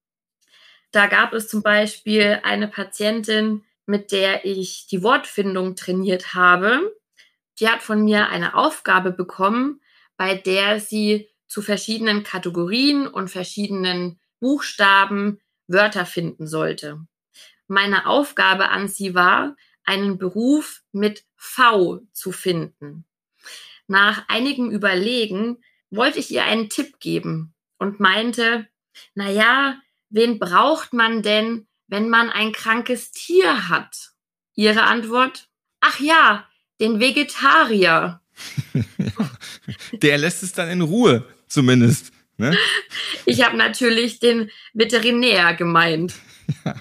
Da 0.91 1.07
gab 1.07 1.33
es 1.33 1.49
zum 1.49 1.63
Beispiel 1.63 2.41
eine 2.43 2.69
Patientin, 2.69 3.65
mit 3.87 4.13
der 4.13 4.45
ich 4.45 4.87
die 4.87 5.03
Wortfindung 5.03 5.77
trainiert 5.77 6.35
habe. 6.35 6.95
Die 7.59 7.69
hat 7.69 7.83
von 7.83 8.03
mir 8.03 8.29
eine 8.29 8.55
Aufgabe 8.55 9.13
bekommen, 9.13 9.81
bei 10.17 10.35
der 10.35 10.81
sie 10.81 11.29
zu 11.47 11.63
verschiedenen 11.63 12.23
Kategorien 12.23 13.07
und 13.07 13.29
verschiedenen 13.29 14.21
Buchstaben 14.41 15.41
Wörter 15.67 16.07
finden 16.07 16.47
sollte. 16.47 17.07
Meine 17.67 18.07
Aufgabe 18.07 18.69
an 18.69 18.89
sie 18.89 19.15
war, 19.15 19.57
einen 19.85 20.19
Beruf 20.19 20.83
mit 20.93 21.25
V 21.37 22.01
zu 22.13 22.33
finden. 22.33 23.05
Nach 23.87 24.25
einigem 24.29 24.71
Überlegen 24.71 25.59
wollte 25.91 26.19
ich 26.19 26.31
ihr 26.31 26.45
einen 26.45 26.69
Tipp 26.69 27.01
geben 27.01 27.55
und 27.79 28.01
meinte, 28.01 28.67
na 29.15 29.31
ja, 29.31 29.81
wen 30.11 30.39
braucht 30.39 30.93
man 30.93 31.23
denn, 31.23 31.67
wenn 31.87 32.09
man 32.09 32.31
ein 32.31 32.53
krankes 32.53 33.11
Tier 33.11 33.69
hat? 33.69 34.13
Ihre 34.55 34.85
Antwort? 34.85 35.49
Ach 35.81 36.01
ja, 36.01 36.49
den 36.81 37.01
Vegetarier. 37.01 38.21
Der 39.93 40.19
lässt 40.19 40.43
es 40.43 40.53
dann 40.53 40.71
in 40.71 40.81
Ruhe, 40.81 41.27
zumindest. 41.47 42.14
Ne? 42.37 42.57
Ich 43.27 43.43
habe 43.43 43.57
natürlich 43.57 44.19
den 44.19 44.51
Veterinär 44.73 45.55
gemeint. 45.55 46.15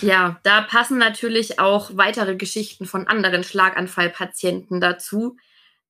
Ja. 0.00 0.08
ja, 0.08 0.40
da 0.44 0.60
passen 0.60 0.96
natürlich 0.96 1.58
auch 1.58 1.90
weitere 1.94 2.36
Geschichten 2.36 2.86
von 2.86 3.08
anderen 3.08 3.42
Schlaganfallpatienten 3.42 4.80
dazu. 4.80 5.36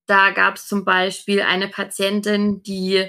Da 0.06 0.30
gab 0.30 0.56
es 0.56 0.66
zum 0.66 0.86
Beispiel 0.86 1.42
eine 1.42 1.68
Patientin, 1.68 2.62
die 2.62 3.06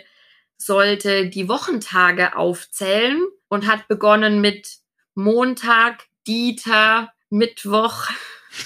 sollte 0.58 1.30
die 1.30 1.48
Wochentage 1.48 2.36
aufzählen 2.36 3.22
und 3.48 3.66
hat 3.66 3.88
begonnen 3.88 4.42
mit 4.42 4.78
Montag, 5.16 6.04
Dieter, 6.28 7.14
Mittwoch. 7.30 8.10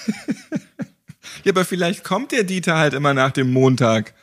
ja, 1.44 1.52
aber 1.52 1.66
vielleicht 1.66 2.04
kommt 2.04 2.32
der 2.32 2.44
Dieter 2.44 2.78
halt 2.78 2.94
immer 2.94 3.14
nach 3.14 3.32
dem 3.32 3.54
Montag. 3.54 4.14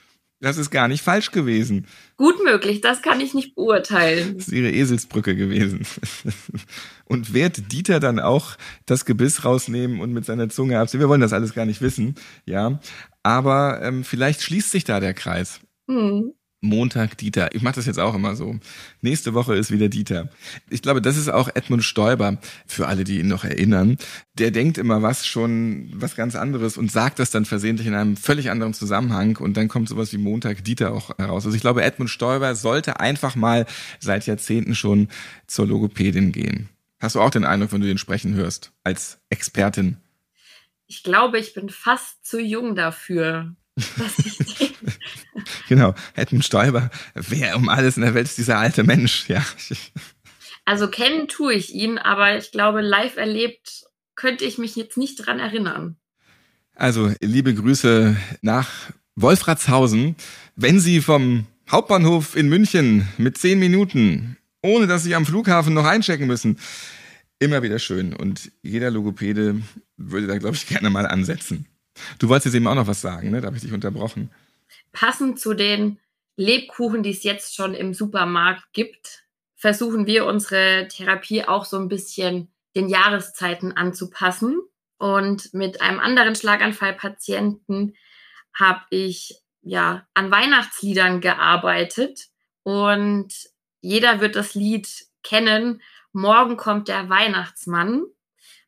Das 0.45 0.59
ist 0.59 0.71
gar 0.71 0.89
nicht 0.89 1.03
falsch 1.03 1.31
gewesen. 1.31 1.87
Gut 2.19 2.45
möglich, 2.45 2.83
das 2.83 3.01
kann 3.01 3.19
ich 3.23 3.33
nicht 3.33 3.55
beurteilen. 3.55 4.35
Das 4.37 4.49
ist 4.49 4.53
ihre 4.53 4.71
Eselsbrücke 4.71 5.35
gewesen. 5.35 5.87
Und 7.07 7.33
wird 7.33 7.73
Dieter 7.73 7.99
dann 7.99 8.21
auch 8.21 8.59
das 8.85 9.07
Gebiss 9.07 9.47
rausnehmen 9.47 10.01
und 10.01 10.13
mit 10.13 10.27
seiner 10.27 10.51
Zunge 10.51 10.79
abziehen? 10.79 11.01
Wir 11.01 11.09
wollen 11.09 11.23
das 11.23 11.33
alles 11.33 11.55
gar 11.55 11.65
nicht 11.65 11.81
wissen, 11.81 12.15
ja. 12.45 12.79
Aber 13.23 13.81
ähm, 13.83 14.05
vielleicht 14.05 14.43
schließt 14.43 14.71
sich 14.71 14.85
da 14.85 15.01
der 15.01 15.15
Kreis. 15.15 15.61
Hm. 15.89 16.35
Montag 16.65 17.19
Dieter. 17.19 17.55
Ich 17.55 17.63
mache 17.63 17.77
das 17.77 17.87
jetzt 17.87 18.01
auch 18.01 18.15
immer 18.15 18.35
so. 18.35 18.59
Nächste 19.03 19.35
Woche 19.35 19.55
ist 19.55 19.71
wieder 19.71 19.89
Dieter. 19.89 20.31
Ich 20.71 20.83
glaube, 20.83 21.01
das 21.01 21.17
ist 21.17 21.29
auch 21.29 21.49
Edmund 21.55 21.85
Stoiber, 21.85 22.39
für 22.67 22.89
alle, 22.89 23.05
die 23.05 23.21
ihn 23.21 23.29
noch 23.29 23.45
erinnern. 23.45 23.99
Der 24.35 24.51
denkt 24.51 24.79
immer 24.79 25.03
was 25.03 25.27
schon, 25.27 25.91
was 25.95 26.17
ganz 26.17 26.35
anderes 26.35 26.77
und 26.77 26.91
sagt 26.91 27.19
das 27.19 27.31
dann 27.31 27.45
versehentlich 27.45 27.87
in 27.87 27.95
einem 27.95 28.17
völlig 28.17 28.51
anderen 28.51 28.75
Zusammenhang 28.75 29.37
und 29.37 29.57
dann 29.57 29.69
kommt 29.69 29.89
sowas 29.89 30.13
wie 30.13 30.19
Montag 30.19 30.65
Dieter 30.65 30.93
auch 30.93 31.17
heraus. 31.19 31.45
Also 31.45 31.55
ich 31.55 31.63
glaube, 31.63 31.83
Edmund 31.83 32.11
Stoiber 32.11 32.55
sollte 32.55 32.99
einfach 32.99 33.37
mal 33.37 33.67
seit 34.01 34.27
Jahrzehnten 34.27 34.75
schon 34.75 35.09
zur 35.47 35.67
Logopädin 35.67 36.33
gehen. 36.33 36.71
Hast 36.99 37.17
du 37.17 37.21
auch 37.21 37.31
den 37.31 37.45
Eindruck, 37.45 37.73
wenn 37.73 37.83
du 37.83 37.87
den 37.87 37.99
sprechen 37.99 38.35
hörst, 38.35 38.73
als 38.83 39.19
Expertin? 39.29 39.99
Ich 40.87 41.03
glaube, 41.03 41.39
ich 41.39 41.55
bin 41.55 41.69
fast 41.69 42.25
zu 42.27 42.41
jung 42.41 42.75
dafür. 42.75 43.55
genau, 45.69 45.95
Edmund 46.15 46.45
Stoiber, 46.45 46.91
wer 47.15 47.57
um 47.57 47.69
alles 47.69 47.97
in 47.97 48.03
der 48.03 48.15
Welt 48.15 48.27
ist 48.27 48.39
dieser 48.39 48.59
alte 48.59 48.85
Mensch, 48.85 49.29
ja. 49.29 49.45
Also 50.65 50.89
kennen 50.89 51.29
tue 51.29 51.55
ich 51.55 51.75
ihn, 51.75 51.99
aber 51.99 52.37
ich 52.39 52.51
glaube, 52.51 52.81
live 52.81 53.17
erlebt 53.17 53.85
könnte 54.17 54.45
ich 54.45 54.59
mich 54.59 54.77
jetzt 54.77 54.97
nicht 54.97 55.17
dran 55.17 55.41
erinnern. 55.41 55.97
Also, 56.75 57.13
liebe 57.21 57.55
Grüße 57.55 58.17
nach 58.43 58.71
Wolfratshausen. 59.17 60.17
Wenn 60.57 60.81
Sie 60.81 61.01
vom 61.01 61.47
Hauptbahnhof 61.71 62.37
in 62.37 62.49
München 62.49 63.09
mit 63.17 63.39
zehn 63.39 63.59
Minuten, 63.59 64.37
ohne 64.63 64.87
dass 64.87 65.05
Sie 65.05 65.15
am 65.15 65.27
Flughafen 65.27 65.75
noch 65.75 65.85
einchecken 65.85 66.27
müssen, 66.27 66.59
immer 67.39 67.63
wieder 67.63 67.79
schön. 67.79 68.15
Und 68.15 68.51
jeder 68.63 68.91
Logopäde 68.91 69.61
würde 69.97 70.27
da, 70.27 70.39
glaube 70.39 70.57
ich, 70.57 70.67
gerne 70.67 70.91
mal 70.91 71.07
ansetzen. 71.07 71.67
Du 72.19 72.29
wolltest 72.29 72.47
jetzt 72.47 72.55
eben 72.55 72.67
auch 72.67 72.75
noch 72.75 72.89
was 72.89 73.01
sagen, 73.01 73.31
ne? 73.31 73.41
Da 73.41 73.47
habe 73.47 73.57
ich 73.57 73.63
dich 73.63 73.73
unterbrochen. 73.73 74.31
Passend 74.95 75.39
zu 75.39 75.53
den 75.53 76.01
Lebkuchen, 76.37 77.03
die 77.03 77.11
es 77.11 77.23
jetzt 77.23 77.55
schon 77.55 77.75
im 77.75 77.93
Supermarkt 77.93 78.73
gibt, 78.73 79.25
versuchen 79.55 80.07
wir 80.07 80.25
unsere 80.25 80.89
Therapie 80.89 81.45
auch 81.45 81.65
so 81.65 81.77
ein 81.79 81.89
bisschen 81.89 82.51
den 82.75 82.89
Jahreszeiten 82.89 83.77
anzupassen. 83.77 84.61
Und 84.97 85.53
mit 85.53 85.83
einem 85.83 86.01
anderen 86.01 86.35
Schlaganfallpatienten 86.35 87.95
habe 88.55 88.83
ich 88.91 89.43
ja 89.61 90.07
an 90.15 90.31
Weihnachtsliedern 90.31 91.21
gearbeitet 91.21 92.29
und 92.63 93.35
jeder 93.81 94.21
wird 94.21 94.37
das 94.37 94.55
Lied 94.55 94.89
kennen. 95.23 95.83
Morgen 96.13 96.57
kommt 96.57 96.89
der 96.89 97.09
Weihnachtsmann. 97.09 98.05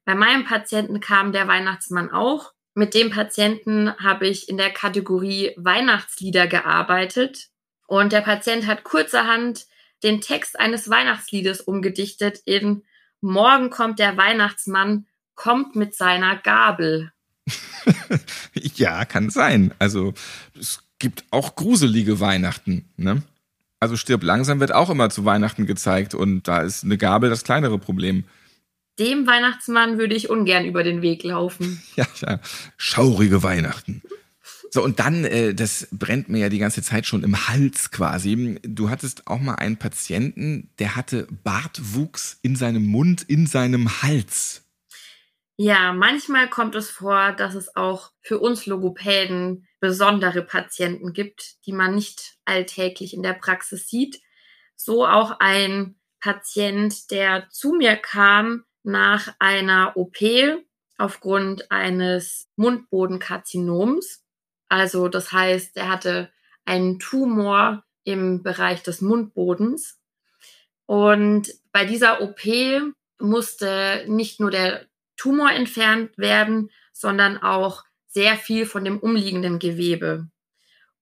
Bei 0.05 0.15
meinem 0.15 0.45
Patienten 0.45 1.01
kam 1.01 1.33
der 1.33 1.49
Weihnachtsmann 1.49 2.11
auch 2.11 2.53
mit 2.77 2.93
dem 2.93 3.11
Patienten 3.11 3.91
habe 3.97 4.29
ich 4.29 4.51
in 4.51 4.59
der 4.59 4.71
Kategorie 4.71 5.53
Weihnachtslieder 5.57 6.47
gearbeitet 6.47 7.49
und 7.87 8.13
der 8.13 8.21
Patient 8.21 8.67
hat 8.67 8.85
kurzerhand 8.85 9.67
den 10.03 10.21
Text 10.21 10.61
eines 10.61 10.91
Weihnachtsliedes 10.91 11.63
umgedichtet 11.63 12.41
in 12.45 12.83
Morgen 13.23 13.71
kommt 13.71 13.99
der 13.99 14.19
Weihnachtsmann, 14.19 15.07
kommt 15.35 15.75
mit 15.75 15.97
seiner 15.97 16.37
Gabel. 16.37 17.13
ja, 18.53 19.07
kann 19.07 19.31
sein. 19.31 19.73
Also 19.79 20.13
es 20.55 20.83
gibt 20.99 21.25
auch 21.31 21.57
gruselige 21.57 22.21
Weihnachten, 22.21 22.85
ne? 22.99 23.23
Also 23.81 23.97
stirb 23.97 24.23
langsam 24.23 24.61
wird 24.61 24.73
auch 24.73 24.91
immer 24.91 25.09
zu 25.09 25.25
Weihnachten 25.25 25.65
gezeigt 25.65 26.15
und 26.15 26.47
da 26.47 26.61
ist 26.61 26.85
eine 26.85 26.99
Gabel 26.99 27.31
das 27.31 27.43
kleinere 27.43 27.79
Problem 27.79 28.25
dem 28.99 29.27
Weihnachtsmann 29.27 29.99
würde 29.99 30.15
ich 30.15 30.31
ungern 30.31 30.65
über 30.65 30.83
den 30.83 31.03
Weg 31.03 31.23
laufen. 31.23 31.83
Ja, 31.97 32.07
ja. 32.21 32.41
Schaurige 32.77 33.43
Weihnachten. 33.43 34.03
So, 34.71 34.83
und 34.83 34.99
dann, 34.99 35.25
äh, 35.25 35.55
das 35.55 35.89
brennt 35.91 36.29
mir 36.29 36.39
ja 36.39 36.49
die 36.49 36.59
ganze 36.59 36.83
Zeit 36.83 37.07
schon 37.07 37.23
im 37.23 37.49
Hals 37.49 37.91
quasi. 37.91 38.59
Du 38.63 38.91
hattest 38.91 39.27
auch 39.27 39.39
mal 39.39 39.55
einen 39.55 39.79
Patienten, 39.79 40.71
der 40.79 40.97
hatte 40.97 41.27
Bartwuchs 41.45 42.39
in 42.43 42.57
seinem 42.57 42.85
Mund, 42.85 43.23
in 43.23 43.47
seinem 43.47 44.03
Hals. 44.03 44.65
Ja, 45.57 45.95
manchmal 45.95 46.51
kommt 46.51 46.75
es 46.75 46.91
vor, 46.91 47.33
dass 47.33 47.55
es 47.55 47.75
auch 47.77 48.13
für 48.21 48.39
uns 48.39 48.67
Logopäden 48.67 49.67
besondere 49.81 50.43
Patienten 50.43 51.15
gibt, 51.15 51.65
die 51.65 51.73
man 51.73 51.95
nicht 51.95 52.37
alltäglich 52.45 53.15
in 53.15 53.23
der 53.23 53.33
Praxis 53.33 53.89
sieht. 53.89 54.21
So 54.75 55.07
auch 55.07 55.37
ein 55.41 55.97
Patient, 56.21 57.11
der 57.11 57.49
zu 57.51 57.73
mir 57.73 57.97
kam 57.97 58.65
nach 58.87 59.35
einer 59.39 59.97
OP 59.97 60.17
aufgrund 60.97 61.71
eines 61.71 62.49
Mundbodenkarzinoms. 62.57 64.25
Also 64.69 65.09
das 65.09 65.33
heißt, 65.33 65.77
er 65.77 65.89
hatte 65.89 66.33
einen 66.65 66.99
Tumor 66.99 67.85
im 68.05 68.43
Bereich 68.43 68.83
des 68.83 69.01
Mundbodens. 69.01 70.01
Und 70.87 71.53
bei 71.73 71.85
dieser 71.85 72.23
OP 72.23 72.41
musste 73.19 74.05
nicht 74.07 74.41
nur 74.41 74.51
der 74.51 74.87
Tumor 75.17 75.51
entfernt 75.51 76.17
werden, 76.17 76.71
sondern 76.93 77.39
auch 77.39 77.85
sehr 78.07 78.37
viel 78.37 78.67
von 78.67 78.85
dem 78.85 78.99
umliegenden 78.99 79.59
Gewebe, 79.59 80.29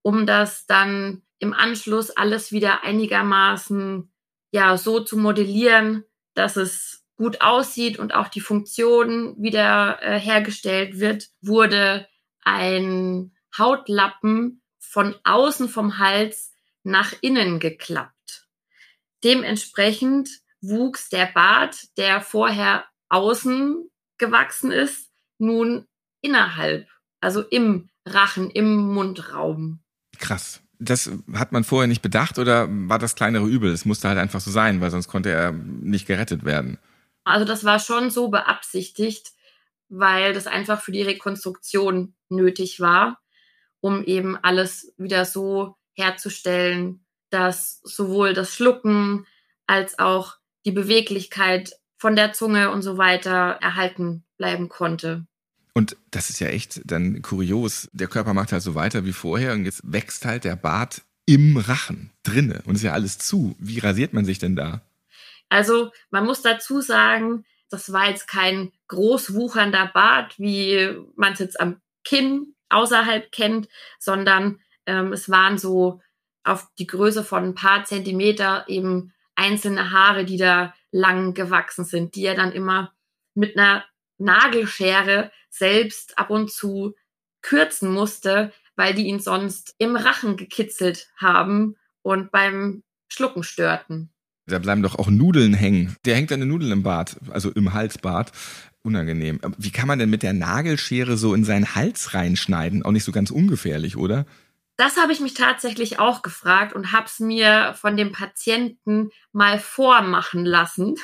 um 0.02 0.26
das 0.26 0.66
dann 0.66 1.22
im 1.38 1.52
Anschluss 1.52 2.10
alles 2.10 2.50
wieder 2.50 2.82
einigermaßen 2.82 4.10
ja 4.50 4.76
so 4.76 5.00
zu 5.00 5.18
modellieren, 5.18 6.04
dass 6.34 6.56
es 6.56 7.03
gut 7.16 7.40
aussieht 7.40 7.98
und 7.98 8.14
auch 8.14 8.28
die 8.28 8.40
Funktion 8.40 9.34
wieder 9.38 9.98
äh, 10.02 10.18
hergestellt 10.18 10.98
wird, 10.98 11.28
wurde 11.40 12.08
ein 12.42 13.32
Hautlappen 13.56 14.62
von 14.78 15.14
außen 15.24 15.68
vom 15.68 15.98
Hals 15.98 16.52
nach 16.82 17.14
innen 17.20 17.60
geklappt. 17.60 18.48
Dementsprechend 19.22 20.28
wuchs 20.60 21.08
der 21.08 21.26
Bart, 21.26 21.76
der 21.96 22.20
vorher 22.20 22.84
außen 23.08 23.88
gewachsen 24.18 24.70
ist, 24.70 25.10
nun 25.38 25.86
innerhalb, 26.20 26.88
also 27.20 27.42
im 27.42 27.88
Rachen, 28.06 28.50
im 28.50 28.76
Mundraum. 28.76 29.80
Krass. 30.18 30.60
Das 30.78 31.10
hat 31.32 31.52
man 31.52 31.64
vorher 31.64 31.86
nicht 31.86 32.02
bedacht 32.02 32.38
oder 32.38 32.66
war 32.68 32.98
das 32.98 33.14
kleinere 33.14 33.46
Übel? 33.46 33.72
Es 33.72 33.84
musste 33.84 34.08
halt 34.08 34.18
einfach 34.18 34.40
so 34.40 34.50
sein, 34.50 34.80
weil 34.80 34.90
sonst 34.90 35.08
konnte 35.08 35.30
er 35.30 35.52
nicht 35.52 36.06
gerettet 36.06 36.44
werden. 36.44 36.78
Also 37.24 37.44
das 37.44 37.64
war 37.64 37.78
schon 37.78 38.10
so 38.10 38.28
beabsichtigt, 38.28 39.32
weil 39.88 40.32
das 40.32 40.46
einfach 40.46 40.82
für 40.82 40.92
die 40.92 41.02
Rekonstruktion 41.02 42.14
nötig 42.28 42.80
war, 42.80 43.20
um 43.80 44.04
eben 44.04 44.36
alles 44.36 44.94
wieder 44.96 45.24
so 45.24 45.76
herzustellen, 45.94 47.04
dass 47.30 47.80
sowohl 47.82 48.34
das 48.34 48.54
Schlucken 48.54 49.26
als 49.66 49.98
auch 49.98 50.36
die 50.64 50.72
Beweglichkeit 50.72 51.72
von 51.96 52.16
der 52.16 52.32
Zunge 52.32 52.70
und 52.70 52.82
so 52.82 52.98
weiter 52.98 53.58
erhalten 53.60 54.24
bleiben 54.36 54.68
konnte. 54.68 55.26
Und 55.72 55.96
das 56.10 56.30
ist 56.30 56.40
ja 56.40 56.48
echt 56.48 56.82
dann 56.84 57.22
kurios. 57.22 57.88
Der 57.92 58.06
Körper 58.06 58.34
macht 58.34 58.52
halt 58.52 58.62
so 58.62 58.74
weiter 58.74 59.04
wie 59.04 59.12
vorher 59.12 59.52
und 59.52 59.64
jetzt 59.64 59.80
wächst 59.84 60.24
halt 60.24 60.44
der 60.44 60.56
Bart 60.56 61.02
im 61.26 61.56
Rachen 61.56 62.10
drinne 62.22 62.62
und 62.64 62.76
ist 62.76 62.82
ja 62.82 62.92
alles 62.92 63.18
zu. 63.18 63.56
Wie 63.58 63.80
rasiert 63.80 64.12
man 64.12 64.24
sich 64.24 64.38
denn 64.38 64.54
da? 64.54 64.82
Also 65.48 65.90
man 66.10 66.24
muss 66.24 66.42
dazu 66.42 66.80
sagen, 66.80 67.44
das 67.70 67.92
war 67.92 68.08
jetzt 68.08 68.26
kein 68.26 68.72
groß 68.88 69.34
wuchernder 69.34 69.90
Bart, 69.92 70.38
wie 70.38 70.96
man 71.16 71.32
es 71.32 71.38
jetzt 71.38 71.60
am 71.60 71.80
Kinn 72.04 72.54
außerhalb 72.68 73.32
kennt, 73.32 73.68
sondern 73.98 74.60
ähm, 74.86 75.12
es 75.12 75.30
waren 75.30 75.58
so 75.58 76.00
auf 76.44 76.68
die 76.78 76.86
Größe 76.86 77.24
von 77.24 77.44
ein 77.44 77.54
paar 77.54 77.84
Zentimeter 77.84 78.64
eben 78.68 79.12
einzelne 79.34 79.90
Haare, 79.90 80.24
die 80.24 80.36
da 80.36 80.74
lang 80.92 81.34
gewachsen 81.34 81.84
sind, 81.84 82.14
die 82.14 82.24
er 82.24 82.34
dann 82.34 82.52
immer 82.52 82.92
mit 83.34 83.56
einer 83.56 83.84
Nagelschere 84.18 85.32
selbst 85.50 86.18
ab 86.18 86.30
und 86.30 86.52
zu 86.52 86.94
kürzen 87.42 87.90
musste, 87.90 88.52
weil 88.76 88.94
die 88.94 89.06
ihn 89.06 89.20
sonst 89.20 89.74
im 89.78 89.96
Rachen 89.96 90.36
gekitzelt 90.36 91.08
haben 91.16 91.76
und 92.02 92.30
beim 92.30 92.84
Schlucken 93.08 93.42
störten. 93.42 94.13
Da 94.46 94.58
bleiben 94.58 94.82
doch 94.82 94.98
auch 94.98 95.08
Nudeln 95.08 95.54
hängen. 95.54 95.96
Der 96.04 96.16
hängt 96.16 96.30
eine 96.32 96.46
Nudel 96.46 96.70
im 96.70 96.82
Bart, 96.82 97.16
also 97.30 97.50
im 97.50 97.72
Halsbart. 97.72 98.32
Unangenehm. 98.82 99.40
Wie 99.56 99.70
kann 99.70 99.88
man 99.88 99.98
denn 99.98 100.10
mit 100.10 100.22
der 100.22 100.34
Nagelschere 100.34 101.16
so 101.16 101.32
in 101.32 101.44
seinen 101.44 101.74
Hals 101.74 102.12
reinschneiden? 102.12 102.84
Auch 102.84 102.90
nicht 102.90 103.04
so 103.04 103.12
ganz 103.12 103.30
ungefährlich, 103.30 103.96
oder? 103.96 104.26
Das 104.76 104.98
habe 104.98 105.12
ich 105.12 105.20
mich 105.20 105.34
tatsächlich 105.34 105.98
auch 105.98 106.20
gefragt 106.20 106.74
und 106.74 106.92
habe 106.92 107.06
es 107.06 107.20
mir 107.20 107.74
von 107.80 107.96
dem 107.96 108.12
Patienten 108.12 109.10
mal 109.32 109.58
vormachen 109.58 110.44
lassen. 110.44 110.96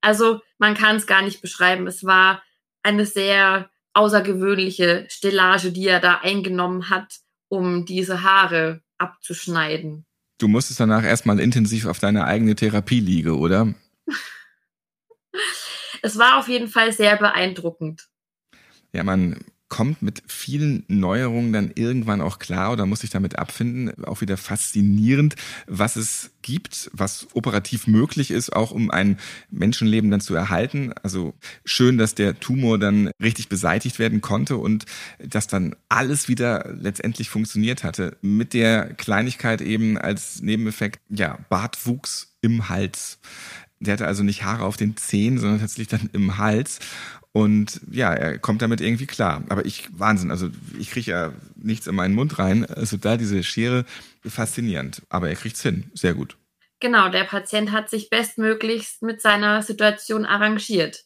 Also 0.00 0.42
man 0.58 0.74
kann 0.74 0.96
es 0.96 1.06
gar 1.06 1.22
nicht 1.22 1.40
beschreiben. 1.40 1.86
Es 1.86 2.04
war 2.04 2.42
eine 2.82 3.06
sehr 3.06 3.70
außergewöhnliche 3.94 5.06
Stellage, 5.08 5.72
die 5.72 5.86
er 5.86 6.00
da 6.00 6.16
eingenommen 6.22 6.90
hat, 6.90 7.20
um 7.48 7.86
diese 7.86 8.22
Haare 8.22 8.82
abzuschneiden. 8.98 10.04
Du 10.38 10.46
musstest 10.48 10.80
danach 10.80 11.02
erstmal 11.02 11.40
intensiv 11.40 11.86
auf 11.86 11.98
deine 11.98 12.24
eigene 12.24 12.54
Therapie 12.54 13.00
liegen, 13.00 13.32
oder? 13.32 13.74
es 16.02 16.16
war 16.16 16.38
auf 16.38 16.48
jeden 16.48 16.68
Fall 16.68 16.92
sehr 16.92 17.16
beeindruckend. 17.16 18.08
Ja, 18.92 19.02
man 19.02 19.44
kommt 19.68 20.00
mit 20.02 20.22
vielen 20.26 20.84
Neuerungen 20.88 21.52
dann 21.52 21.70
irgendwann 21.74 22.20
auch 22.20 22.38
klar 22.38 22.72
oder 22.72 22.86
muss 22.86 23.00
sich 23.00 23.10
damit 23.10 23.38
abfinden. 23.38 24.04
Auch 24.04 24.20
wieder 24.20 24.36
faszinierend, 24.36 25.36
was 25.66 25.96
es 25.96 26.30
gibt, 26.42 26.90
was 26.94 27.28
operativ 27.34 27.86
möglich 27.86 28.30
ist, 28.30 28.54
auch 28.54 28.70
um 28.70 28.90
ein 28.90 29.18
Menschenleben 29.50 30.10
dann 30.10 30.20
zu 30.20 30.34
erhalten. 30.34 30.92
Also 31.02 31.34
schön, 31.64 31.98
dass 31.98 32.14
der 32.14 32.40
Tumor 32.40 32.78
dann 32.78 33.10
richtig 33.22 33.48
beseitigt 33.48 33.98
werden 33.98 34.20
konnte 34.20 34.56
und 34.56 34.86
dass 35.18 35.46
dann 35.46 35.76
alles 35.88 36.28
wieder 36.28 36.72
letztendlich 36.72 37.28
funktioniert 37.28 37.84
hatte. 37.84 38.16
Mit 38.22 38.54
der 38.54 38.94
Kleinigkeit 38.94 39.60
eben 39.60 39.98
als 39.98 40.40
Nebeneffekt, 40.40 41.00
ja, 41.10 41.38
Bartwuchs 41.50 42.34
im 42.40 42.68
Hals. 42.68 43.18
Der 43.80 43.92
hatte 43.92 44.06
also 44.06 44.22
nicht 44.22 44.44
Haare 44.44 44.64
auf 44.64 44.76
den 44.76 44.96
Zehen, 44.96 45.38
sondern 45.38 45.60
tatsächlich 45.60 45.88
dann 45.88 46.10
im 46.12 46.38
Hals. 46.38 46.80
Und 47.32 47.80
ja, 47.90 48.12
er 48.12 48.38
kommt 48.38 48.62
damit 48.62 48.80
irgendwie 48.80 49.06
klar. 49.06 49.44
Aber 49.48 49.64
ich, 49.66 49.88
Wahnsinn, 49.92 50.30
also 50.30 50.48
ich 50.78 50.90
kriege 50.90 51.10
ja 51.10 51.32
nichts 51.56 51.86
in 51.86 51.94
meinen 51.94 52.14
Mund 52.14 52.38
rein. 52.38 52.64
Also 52.64 52.96
da 52.96 53.16
diese 53.16 53.42
Schere, 53.42 53.84
faszinierend. 54.24 55.02
Aber 55.08 55.28
er 55.28 55.36
kriegt's 55.36 55.62
hin, 55.62 55.90
sehr 55.94 56.14
gut. 56.14 56.36
Genau, 56.80 57.08
der 57.08 57.24
Patient 57.24 57.72
hat 57.72 57.90
sich 57.90 58.08
bestmöglichst 58.08 59.02
mit 59.02 59.20
seiner 59.20 59.62
Situation 59.62 60.24
arrangiert. 60.24 61.04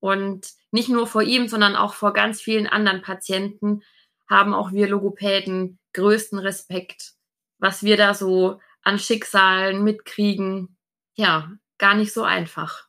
Und 0.00 0.48
nicht 0.70 0.88
nur 0.88 1.06
vor 1.06 1.22
ihm, 1.22 1.48
sondern 1.48 1.76
auch 1.76 1.94
vor 1.94 2.12
ganz 2.12 2.40
vielen 2.40 2.66
anderen 2.66 3.02
Patienten 3.02 3.82
haben 4.28 4.54
auch 4.54 4.72
wir 4.72 4.88
Logopäden 4.88 5.78
größten 5.92 6.38
Respekt, 6.38 7.12
was 7.58 7.82
wir 7.82 7.96
da 7.96 8.14
so 8.14 8.60
an 8.82 8.98
Schicksalen 8.98 9.82
mitkriegen. 9.82 10.76
Ja, 11.14 11.52
gar 11.78 11.94
nicht 11.94 12.12
so 12.12 12.22
einfach 12.22 12.83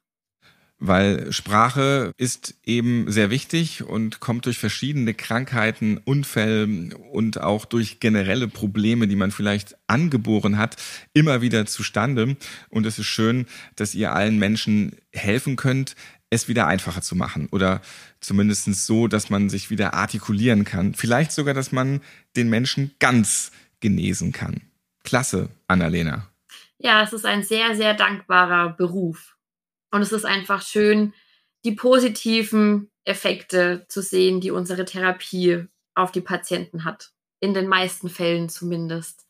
weil 0.88 1.32
Sprache 1.32 2.12
ist 2.17 2.56
eben 2.63 3.12
sehr 3.12 3.30
wichtig 3.30 3.84
und 3.84 4.19
kommt 4.19 4.45
durch 4.45 4.58
verschiedene 4.58 5.13
Krankheiten, 5.13 6.00
Unfälle 6.04 6.95
und 7.12 7.41
auch 7.41 7.65
durch 7.65 8.00
generelle 8.00 8.48
Probleme, 8.48 9.08
die 9.08 9.15
man 9.15 9.32
vielleicht 9.32 9.76
angeboren 9.88 10.58
hat, 10.58 10.78
immer 11.13 11.41
wieder 11.41 11.65
zustande. 11.65 12.38
Und 12.69 12.86
es 12.86 13.00
ist 13.00 13.08
schön, 13.08 13.45
dass 13.76 13.95
ihr 13.95 14.13
allen 14.13 14.38
Menschen 14.38 14.95
helfen 15.12 15.56
könnt, 15.56 15.95
es 16.30 16.48
wieder 16.48 16.67
einfacher 16.67 17.02
zu 17.02 17.15
machen 17.15 17.48
oder 17.52 17.82
zumindest 18.19 18.65
so, 18.86 19.08
dass 19.08 19.30
man 19.30 19.50
sich 19.50 19.69
wieder 19.69 19.93
artikulieren 19.93 20.63
kann. 20.63 20.93
Vielleicht 20.93 21.32
sogar, 21.32 21.54
dass 21.54 21.71
man 21.71 22.02
den 22.36 22.50
Menschen 22.50 22.91
ganz 23.00 23.52
genesen 23.80 24.32
kann. 24.32 24.62
Klasse, 25.04 25.50
Annalena. 25.67 26.28
Ja, 26.78 27.04
es 27.04 27.13
ist 27.13 27.26
ein 27.26 27.43
sehr, 27.43 27.76
sehr 27.76 27.93
dankbarer 27.93 28.69
Beruf. 28.69 29.35
Und 29.91 30.02
es 30.02 30.12
ist 30.12 30.26
einfach 30.26 30.62
schön, 30.62 31.13
die 31.63 31.74
positiven 31.74 32.91
Effekte 33.06 33.86
zu 33.88 34.02
sehen, 34.02 34.41
die 34.41 34.52
unsere 34.52 34.86
Therapie 34.86 35.65
auf 35.93 36.12
die 36.12 36.21
Patienten 36.21 36.84
hat. 36.84 37.12
In 37.39 37.54
den 37.54 37.67
meisten 37.67 38.10
Fällen 38.10 38.50
zumindest. 38.50 39.24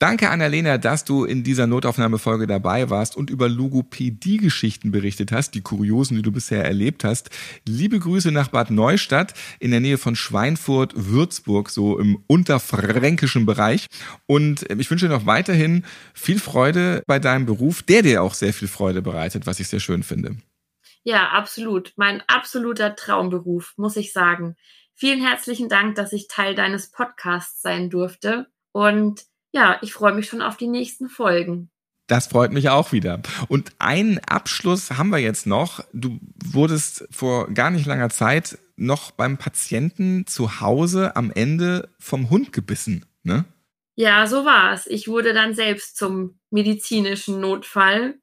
Danke, 0.00 0.30
Annalena, 0.30 0.78
dass 0.78 1.04
du 1.04 1.26
in 1.26 1.42
dieser 1.44 1.66
Notaufnahmefolge 1.66 2.46
dabei 2.46 2.88
warst 2.88 3.18
und 3.18 3.28
über 3.28 3.50
Logopädie-Geschichten 3.50 4.90
berichtet 4.90 5.30
hast, 5.30 5.50
die 5.50 5.60
kuriosen, 5.60 6.16
die 6.16 6.22
du 6.22 6.32
bisher 6.32 6.64
erlebt 6.64 7.04
hast. 7.04 7.28
Liebe 7.68 7.98
Grüße 7.98 8.32
nach 8.32 8.48
Bad 8.48 8.70
Neustadt 8.70 9.34
in 9.58 9.72
der 9.72 9.80
Nähe 9.80 9.98
von 9.98 10.16
Schweinfurt, 10.16 10.94
Würzburg, 10.96 11.68
so 11.68 11.98
im 11.98 12.24
unterfränkischen 12.28 13.44
Bereich. 13.44 13.88
Und 14.24 14.62
ich 14.70 14.90
wünsche 14.90 15.06
dir 15.06 15.14
noch 15.14 15.26
weiterhin 15.26 15.84
viel 16.14 16.38
Freude 16.38 17.02
bei 17.06 17.18
deinem 17.18 17.44
Beruf, 17.44 17.82
der 17.82 18.00
dir 18.00 18.22
auch 18.22 18.32
sehr 18.32 18.54
viel 18.54 18.68
Freude 18.68 19.02
bereitet, 19.02 19.46
was 19.46 19.60
ich 19.60 19.68
sehr 19.68 19.80
schön 19.80 20.02
finde. 20.02 20.36
Ja, 21.04 21.28
absolut. 21.28 21.92
Mein 21.96 22.22
absoluter 22.26 22.96
Traumberuf, 22.96 23.74
muss 23.76 23.96
ich 23.96 24.14
sagen. 24.14 24.56
Vielen 24.94 25.20
herzlichen 25.20 25.68
Dank, 25.68 25.96
dass 25.96 26.14
ich 26.14 26.26
Teil 26.26 26.54
deines 26.54 26.90
Podcasts 26.90 27.60
sein 27.60 27.90
durfte. 27.90 28.46
Und 28.72 29.24
ja, 29.52 29.78
ich 29.82 29.92
freue 29.92 30.14
mich 30.14 30.28
schon 30.28 30.42
auf 30.42 30.56
die 30.56 30.68
nächsten 30.68 31.08
Folgen. 31.08 31.70
Das 32.06 32.26
freut 32.26 32.52
mich 32.52 32.68
auch 32.70 32.90
wieder. 32.90 33.20
Und 33.46 33.70
einen 33.78 34.18
Abschluss 34.18 34.90
haben 34.90 35.10
wir 35.10 35.18
jetzt 35.18 35.46
noch. 35.46 35.84
Du 35.92 36.18
wurdest 36.44 37.06
vor 37.12 37.48
gar 37.54 37.70
nicht 37.70 37.86
langer 37.86 38.10
Zeit 38.10 38.58
noch 38.74 39.12
beim 39.12 39.38
Patienten 39.38 40.26
zu 40.26 40.60
Hause 40.60 41.14
am 41.14 41.30
Ende 41.30 41.88
vom 42.00 42.28
Hund 42.28 42.52
gebissen, 42.52 43.06
ne? 43.22 43.44
Ja, 43.94 44.26
so 44.26 44.44
war 44.44 44.72
es. 44.72 44.86
Ich 44.86 45.06
wurde 45.06 45.34
dann 45.34 45.54
selbst 45.54 45.96
zum 45.96 46.40
medizinischen 46.50 47.38
Notfall. 47.38 48.14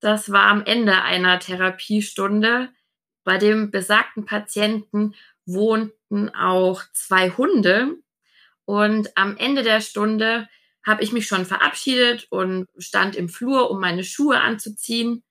Das 0.00 0.32
war 0.32 0.48
am 0.48 0.62
Ende 0.64 1.02
einer 1.02 1.38
Therapiestunde. 1.38 2.68
Bei 3.24 3.38
dem 3.38 3.70
besagten 3.70 4.26
Patienten 4.26 5.14
wohnten 5.46 6.28
auch 6.30 6.82
zwei 6.92 7.30
Hunde. 7.30 7.96
Und 8.64 9.16
am 9.16 9.36
Ende 9.36 9.62
der 9.62 9.80
Stunde 9.80 10.48
habe 10.84 11.02
ich 11.02 11.12
mich 11.12 11.26
schon 11.26 11.44
verabschiedet 11.44 12.26
und 12.30 12.68
stand 12.78 13.16
im 13.16 13.28
Flur, 13.28 13.70
um 13.70 13.80
meine 13.80 14.04
Schuhe 14.04 14.40
anzuziehen. 14.40 15.22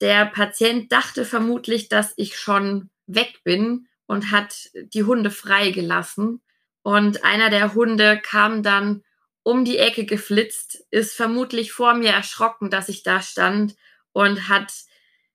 Der 0.00 0.26
Patient 0.26 0.90
dachte 0.92 1.24
vermutlich, 1.24 1.88
dass 1.88 2.12
ich 2.16 2.38
schon 2.38 2.90
weg 3.06 3.40
bin 3.44 3.88
und 4.06 4.30
hat 4.30 4.70
die 4.74 5.04
Hunde 5.04 5.30
freigelassen. 5.30 6.42
Und 6.82 7.24
einer 7.24 7.50
der 7.50 7.74
Hunde 7.74 8.20
kam 8.20 8.62
dann 8.62 9.02
um 9.44 9.64
die 9.64 9.78
Ecke 9.78 10.04
geflitzt, 10.04 10.84
ist 10.90 11.14
vermutlich 11.14 11.72
vor 11.72 11.94
mir 11.94 12.10
erschrocken, 12.10 12.70
dass 12.70 12.88
ich 12.88 13.02
da 13.02 13.22
stand 13.22 13.74
und 14.12 14.48
hat 14.48 14.72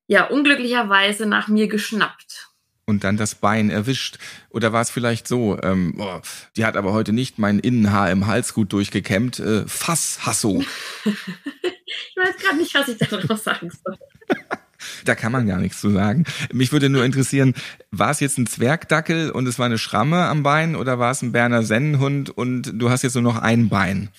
ja 0.07 0.27
unglücklicherweise 0.27 1.25
nach 1.25 1.47
mir 1.49 1.67
geschnappt 1.67 2.47
und 2.87 3.03
dann 3.03 3.17
das 3.17 3.35
Bein 3.35 3.69
erwischt? 3.69 4.17
Oder 4.49 4.73
war 4.73 4.81
es 4.81 4.89
vielleicht 4.89 5.27
so, 5.27 5.59
ähm, 5.61 5.93
boah, 5.95 6.21
die 6.55 6.65
hat 6.65 6.75
aber 6.75 6.93
heute 6.93 7.13
nicht 7.13 7.37
mein 7.37 7.59
Innenhaar 7.59 8.09
im 8.09 8.25
Hals 8.25 8.53
gut 8.53 8.73
durchgekämmt, 8.73 9.39
äh, 9.39 9.67
Fass 9.67 10.25
Hasso. 10.25 10.63
ich 11.05 12.15
weiß 12.15 12.37
gerade 12.37 12.57
nicht, 12.57 12.73
was 12.73 12.87
ich 12.87 12.97
darauf 12.97 13.39
sagen 13.39 13.69
soll. 13.83 13.97
Da 15.05 15.15
kann 15.15 15.31
man 15.31 15.47
gar 15.47 15.57
nichts 15.57 15.81
zu 15.81 15.89
sagen. 15.89 16.23
Mich 16.53 16.71
würde 16.71 16.87
nur 16.89 17.03
interessieren, 17.03 17.55
war 17.89 18.11
es 18.11 18.19
jetzt 18.19 18.37
ein 18.37 18.45
Zwergdackel 18.45 19.31
und 19.31 19.47
es 19.47 19.57
war 19.57 19.65
eine 19.65 19.79
Schramme 19.79 20.25
am 20.25 20.43
Bein 20.43 20.75
oder 20.75 20.99
war 20.99 21.11
es 21.11 21.23
ein 21.23 21.31
Berner 21.31 21.63
Sennenhund 21.63 22.29
und 22.29 22.71
du 22.73 22.89
hast 22.89 23.01
jetzt 23.01 23.15
nur 23.15 23.23
noch 23.23 23.41
ein 23.41 23.69
Bein? 23.69 24.09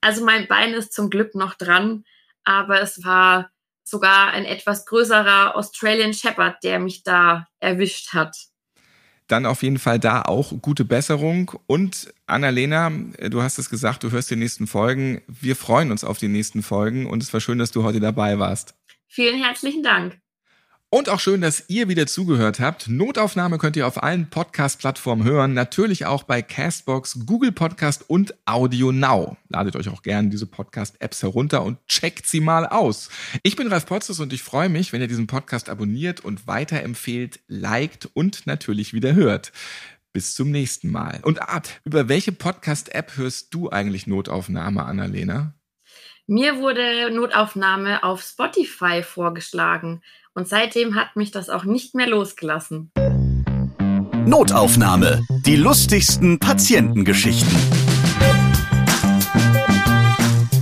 Also 0.00 0.24
mein 0.24 0.46
Bein 0.46 0.72
ist 0.72 0.92
zum 0.92 1.10
Glück 1.10 1.34
noch 1.34 1.54
dran, 1.54 2.04
aber 2.44 2.80
es 2.80 3.04
war 3.04 3.50
sogar 3.84 4.32
ein 4.32 4.44
etwas 4.44 4.86
größerer 4.86 5.56
Australian 5.56 6.14
Shepherd, 6.14 6.56
der 6.64 6.78
mich 6.78 7.02
da 7.02 7.46
erwischt 7.60 8.12
hat. 8.12 8.36
dann 9.26 9.46
auf 9.46 9.62
jeden 9.62 9.78
Fall 9.78 9.98
da 9.98 10.22
auch 10.22 10.52
gute 10.60 10.84
Besserung. 10.84 11.52
Und 11.66 12.12
Annalena, 12.26 12.90
du 12.90 13.42
hast 13.42 13.58
es 13.58 13.70
gesagt, 13.70 14.02
du 14.02 14.10
hörst 14.10 14.30
die 14.30 14.36
nächsten 14.36 14.66
Folgen. 14.66 15.22
Wir 15.28 15.56
freuen 15.56 15.90
uns 15.90 16.04
auf 16.04 16.18
die 16.18 16.28
nächsten 16.28 16.62
Folgen 16.62 17.06
und 17.06 17.22
es 17.22 17.32
war 17.32 17.40
schön, 17.40 17.58
dass 17.58 17.70
du 17.70 17.84
heute 17.84 18.00
dabei 18.00 18.38
warst. 18.38 18.74
Vielen 19.08 19.42
herzlichen 19.42 19.82
Dank. 19.82 20.18
Und 20.94 21.08
auch 21.08 21.18
schön, 21.18 21.40
dass 21.40 21.64
ihr 21.66 21.88
wieder 21.88 22.06
zugehört 22.06 22.60
habt. 22.60 22.86
Notaufnahme 22.86 23.58
könnt 23.58 23.74
ihr 23.74 23.88
auf 23.88 24.00
allen 24.00 24.30
Podcast-Plattformen 24.30 25.24
hören, 25.24 25.52
natürlich 25.52 26.06
auch 26.06 26.22
bei 26.22 26.40
Castbox, 26.40 27.26
Google 27.26 27.50
Podcast 27.50 28.08
und 28.08 28.32
Audio 28.46 28.92
Now. 28.92 29.36
Ladet 29.48 29.74
euch 29.74 29.88
auch 29.88 30.02
gerne 30.02 30.28
diese 30.28 30.46
Podcast-Apps 30.46 31.24
herunter 31.24 31.64
und 31.64 31.84
checkt 31.88 32.28
sie 32.28 32.38
mal 32.38 32.68
aus. 32.68 33.08
Ich 33.42 33.56
bin 33.56 33.66
Ralf 33.66 33.86
Potzus 33.86 34.20
und 34.20 34.32
ich 34.32 34.44
freue 34.44 34.68
mich, 34.68 34.92
wenn 34.92 35.00
ihr 35.00 35.08
diesen 35.08 35.26
Podcast 35.26 35.68
abonniert 35.68 36.20
und 36.20 36.46
weiterempfehlt, 36.46 37.40
liked 37.48 38.08
und 38.14 38.46
natürlich 38.46 38.92
wieder 38.92 39.16
hört. 39.16 39.50
Bis 40.12 40.36
zum 40.36 40.52
nächsten 40.52 40.92
Mal. 40.92 41.18
Und 41.24 41.42
ah, 41.42 41.60
über 41.82 42.08
welche 42.08 42.30
Podcast-App 42.30 43.16
hörst 43.16 43.52
du 43.52 43.68
eigentlich 43.68 44.06
Notaufnahme, 44.06 44.84
Annalena? 44.84 45.54
Mir 46.26 46.58
wurde 46.58 47.10
Notaufnahme 47.10 48.02
auf 48.02 48.22
Spotify 48.22 49.02
vorgeschlagen. 49.02 50.02
Und 50.34 50.48
seitdem 50.48 50.96
hat 50.96 51.14
mich 51.14 51.30
das 51.30 51.48
auch 51.48 51.64
nicht 51.64 51.94
mehr 51.94 52.08
losgelassen. 52.08 52.90
Notaufnahme. 54.26 55.22
Die 55.46 55.54
lustigsten 55.54 56.40
Patientengeschichten. 56.40 57.56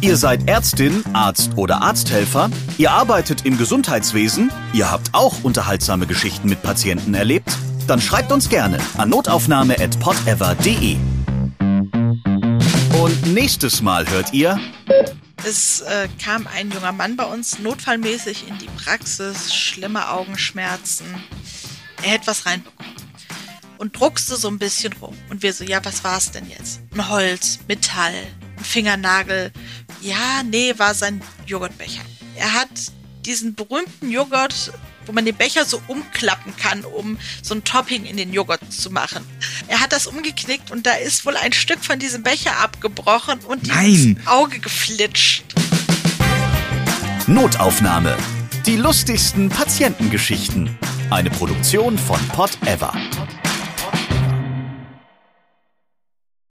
Ihr 0.02 0.16
seid 0.16 0.48
Ärztin, 0.48 1.04
Arzt 1.12 1.52
oder 1.56 1.80
Arzthelfer, 1.80 2.50
ihr 2.76 2.90
arbeitet 2.90 3.46
im 3.46 3.56
Gesundheitswesen, 3.56 4.50
ihr 4.72 4.90
habt 4.90 5.10
auch 5.12 5.44
unterhaltsame 5.44 6.08
Geschichten 6.08 6.48
mit 6.48 6.60
Patienten 6.60 7.14
erlebt? 7.14 7.56
Dann 7.86 8.00
schreibt 8.00 8.32
uns 8.32 8.48
gerne 8.48 8.78
an 8.98 9.10
notaufnahme@podever.de. 9.10 10.96
Und 13.00 13.32
nächstes 13.32 13.80
Mal 13.80 14.10
hört 14.10 14.34
ihr 14.34 14.58
es 15.44 15.80
äh, 15.80 16.08
kam 16.22 16.46
ein 16.46 16.70
junger 16.70 16.92
Mann 16.92 17.16
bei 17.16 17.24
uns 17.24 17.58
notfallmäßig 17.58 18.48
in 18.48 18.58
die 18.58 18.68
Praxis, 18.82 19.54
schlimme 19.54 20.10
Augenschmerzen. 20.10 21.06
Er 22.02 22.12
hätte 22.12 22.26
was 22.26 22.46
reinbekommen 22.46 22.92
und 23.78 23.98
druckste 23.98 24.36
so 24.36 24.46
ein 24.46 24.60
bisschen 24.60 24.92
rum. 24.94 25.16
Und 25.28 25.42
wir 25.42 25.52
so, 25.52 25.64
ja, 25.64 25.84
was 25.84 26.04
war 26.04 26.16
es 26.16 26.30
denn 26.30 26.48
jetzt? 26.48 26.80
Ein 26.94 27.08
Holz, 27.08 27.58
Metall, 27.66 28.14
ein 28.56 28.64
Fingernagel. 28.64 29.52
Ja, 30.00 30.44
nee, 30.44 30.72
war 30.76 30.94
sein 30.94 31.20
Joghurtbecher. 31.46 32.02
Er 32.36 32.52
hat 32.52 32.70
diesen 33.22 33.54
berühmten 33.54 34.10
Joghurt 34.10 34.72
wo 35.06 35.12
man 35.12 35.24
den 35.24 35.34
Becher 35.34 35.64
so 35.64 35.80
umklappen 35.88 36.56
kann, 36.56 36.84
um 36.84 37.18
so 37.42 37.54
ein 37.54 37.64
Topping 37.64 38.04
in 38.04 38.16
den 38.16 38.32
Joghurt 38.32 38.72
zu 38.72 38.90
machen. 38.90 39.24
Er 39.68 39.80
hat 39.80 39.92
das 39.92 40.06
umgeknickt 40.06 40.70
und 40.70 40.86
da 40.86 40.92
ist 40.92 41.24
wohl 41.26 41.36
ein 41.36 41.52
Stück 41.52 41.84
von 41.84 41.98
diesem 41.98 42.22
Becher 42.22 42.58
abgebrochen 42.58 43.40
und 43.40 43.68
ins 43.68 44.16
Auge 44.26 44.58
geflitscht. 44.58 45.44
Notaufnahme. 47.26 48.16
Die 48.66 48.76
lustigsten 48.76 49.48
Patientengeschichten. 49.48 50.76
Eine 51.10 51.30
Produktion 51.30 51.98
von 51.98 52.20
Pot 52.28 52.56
Ever. 52.64 52.92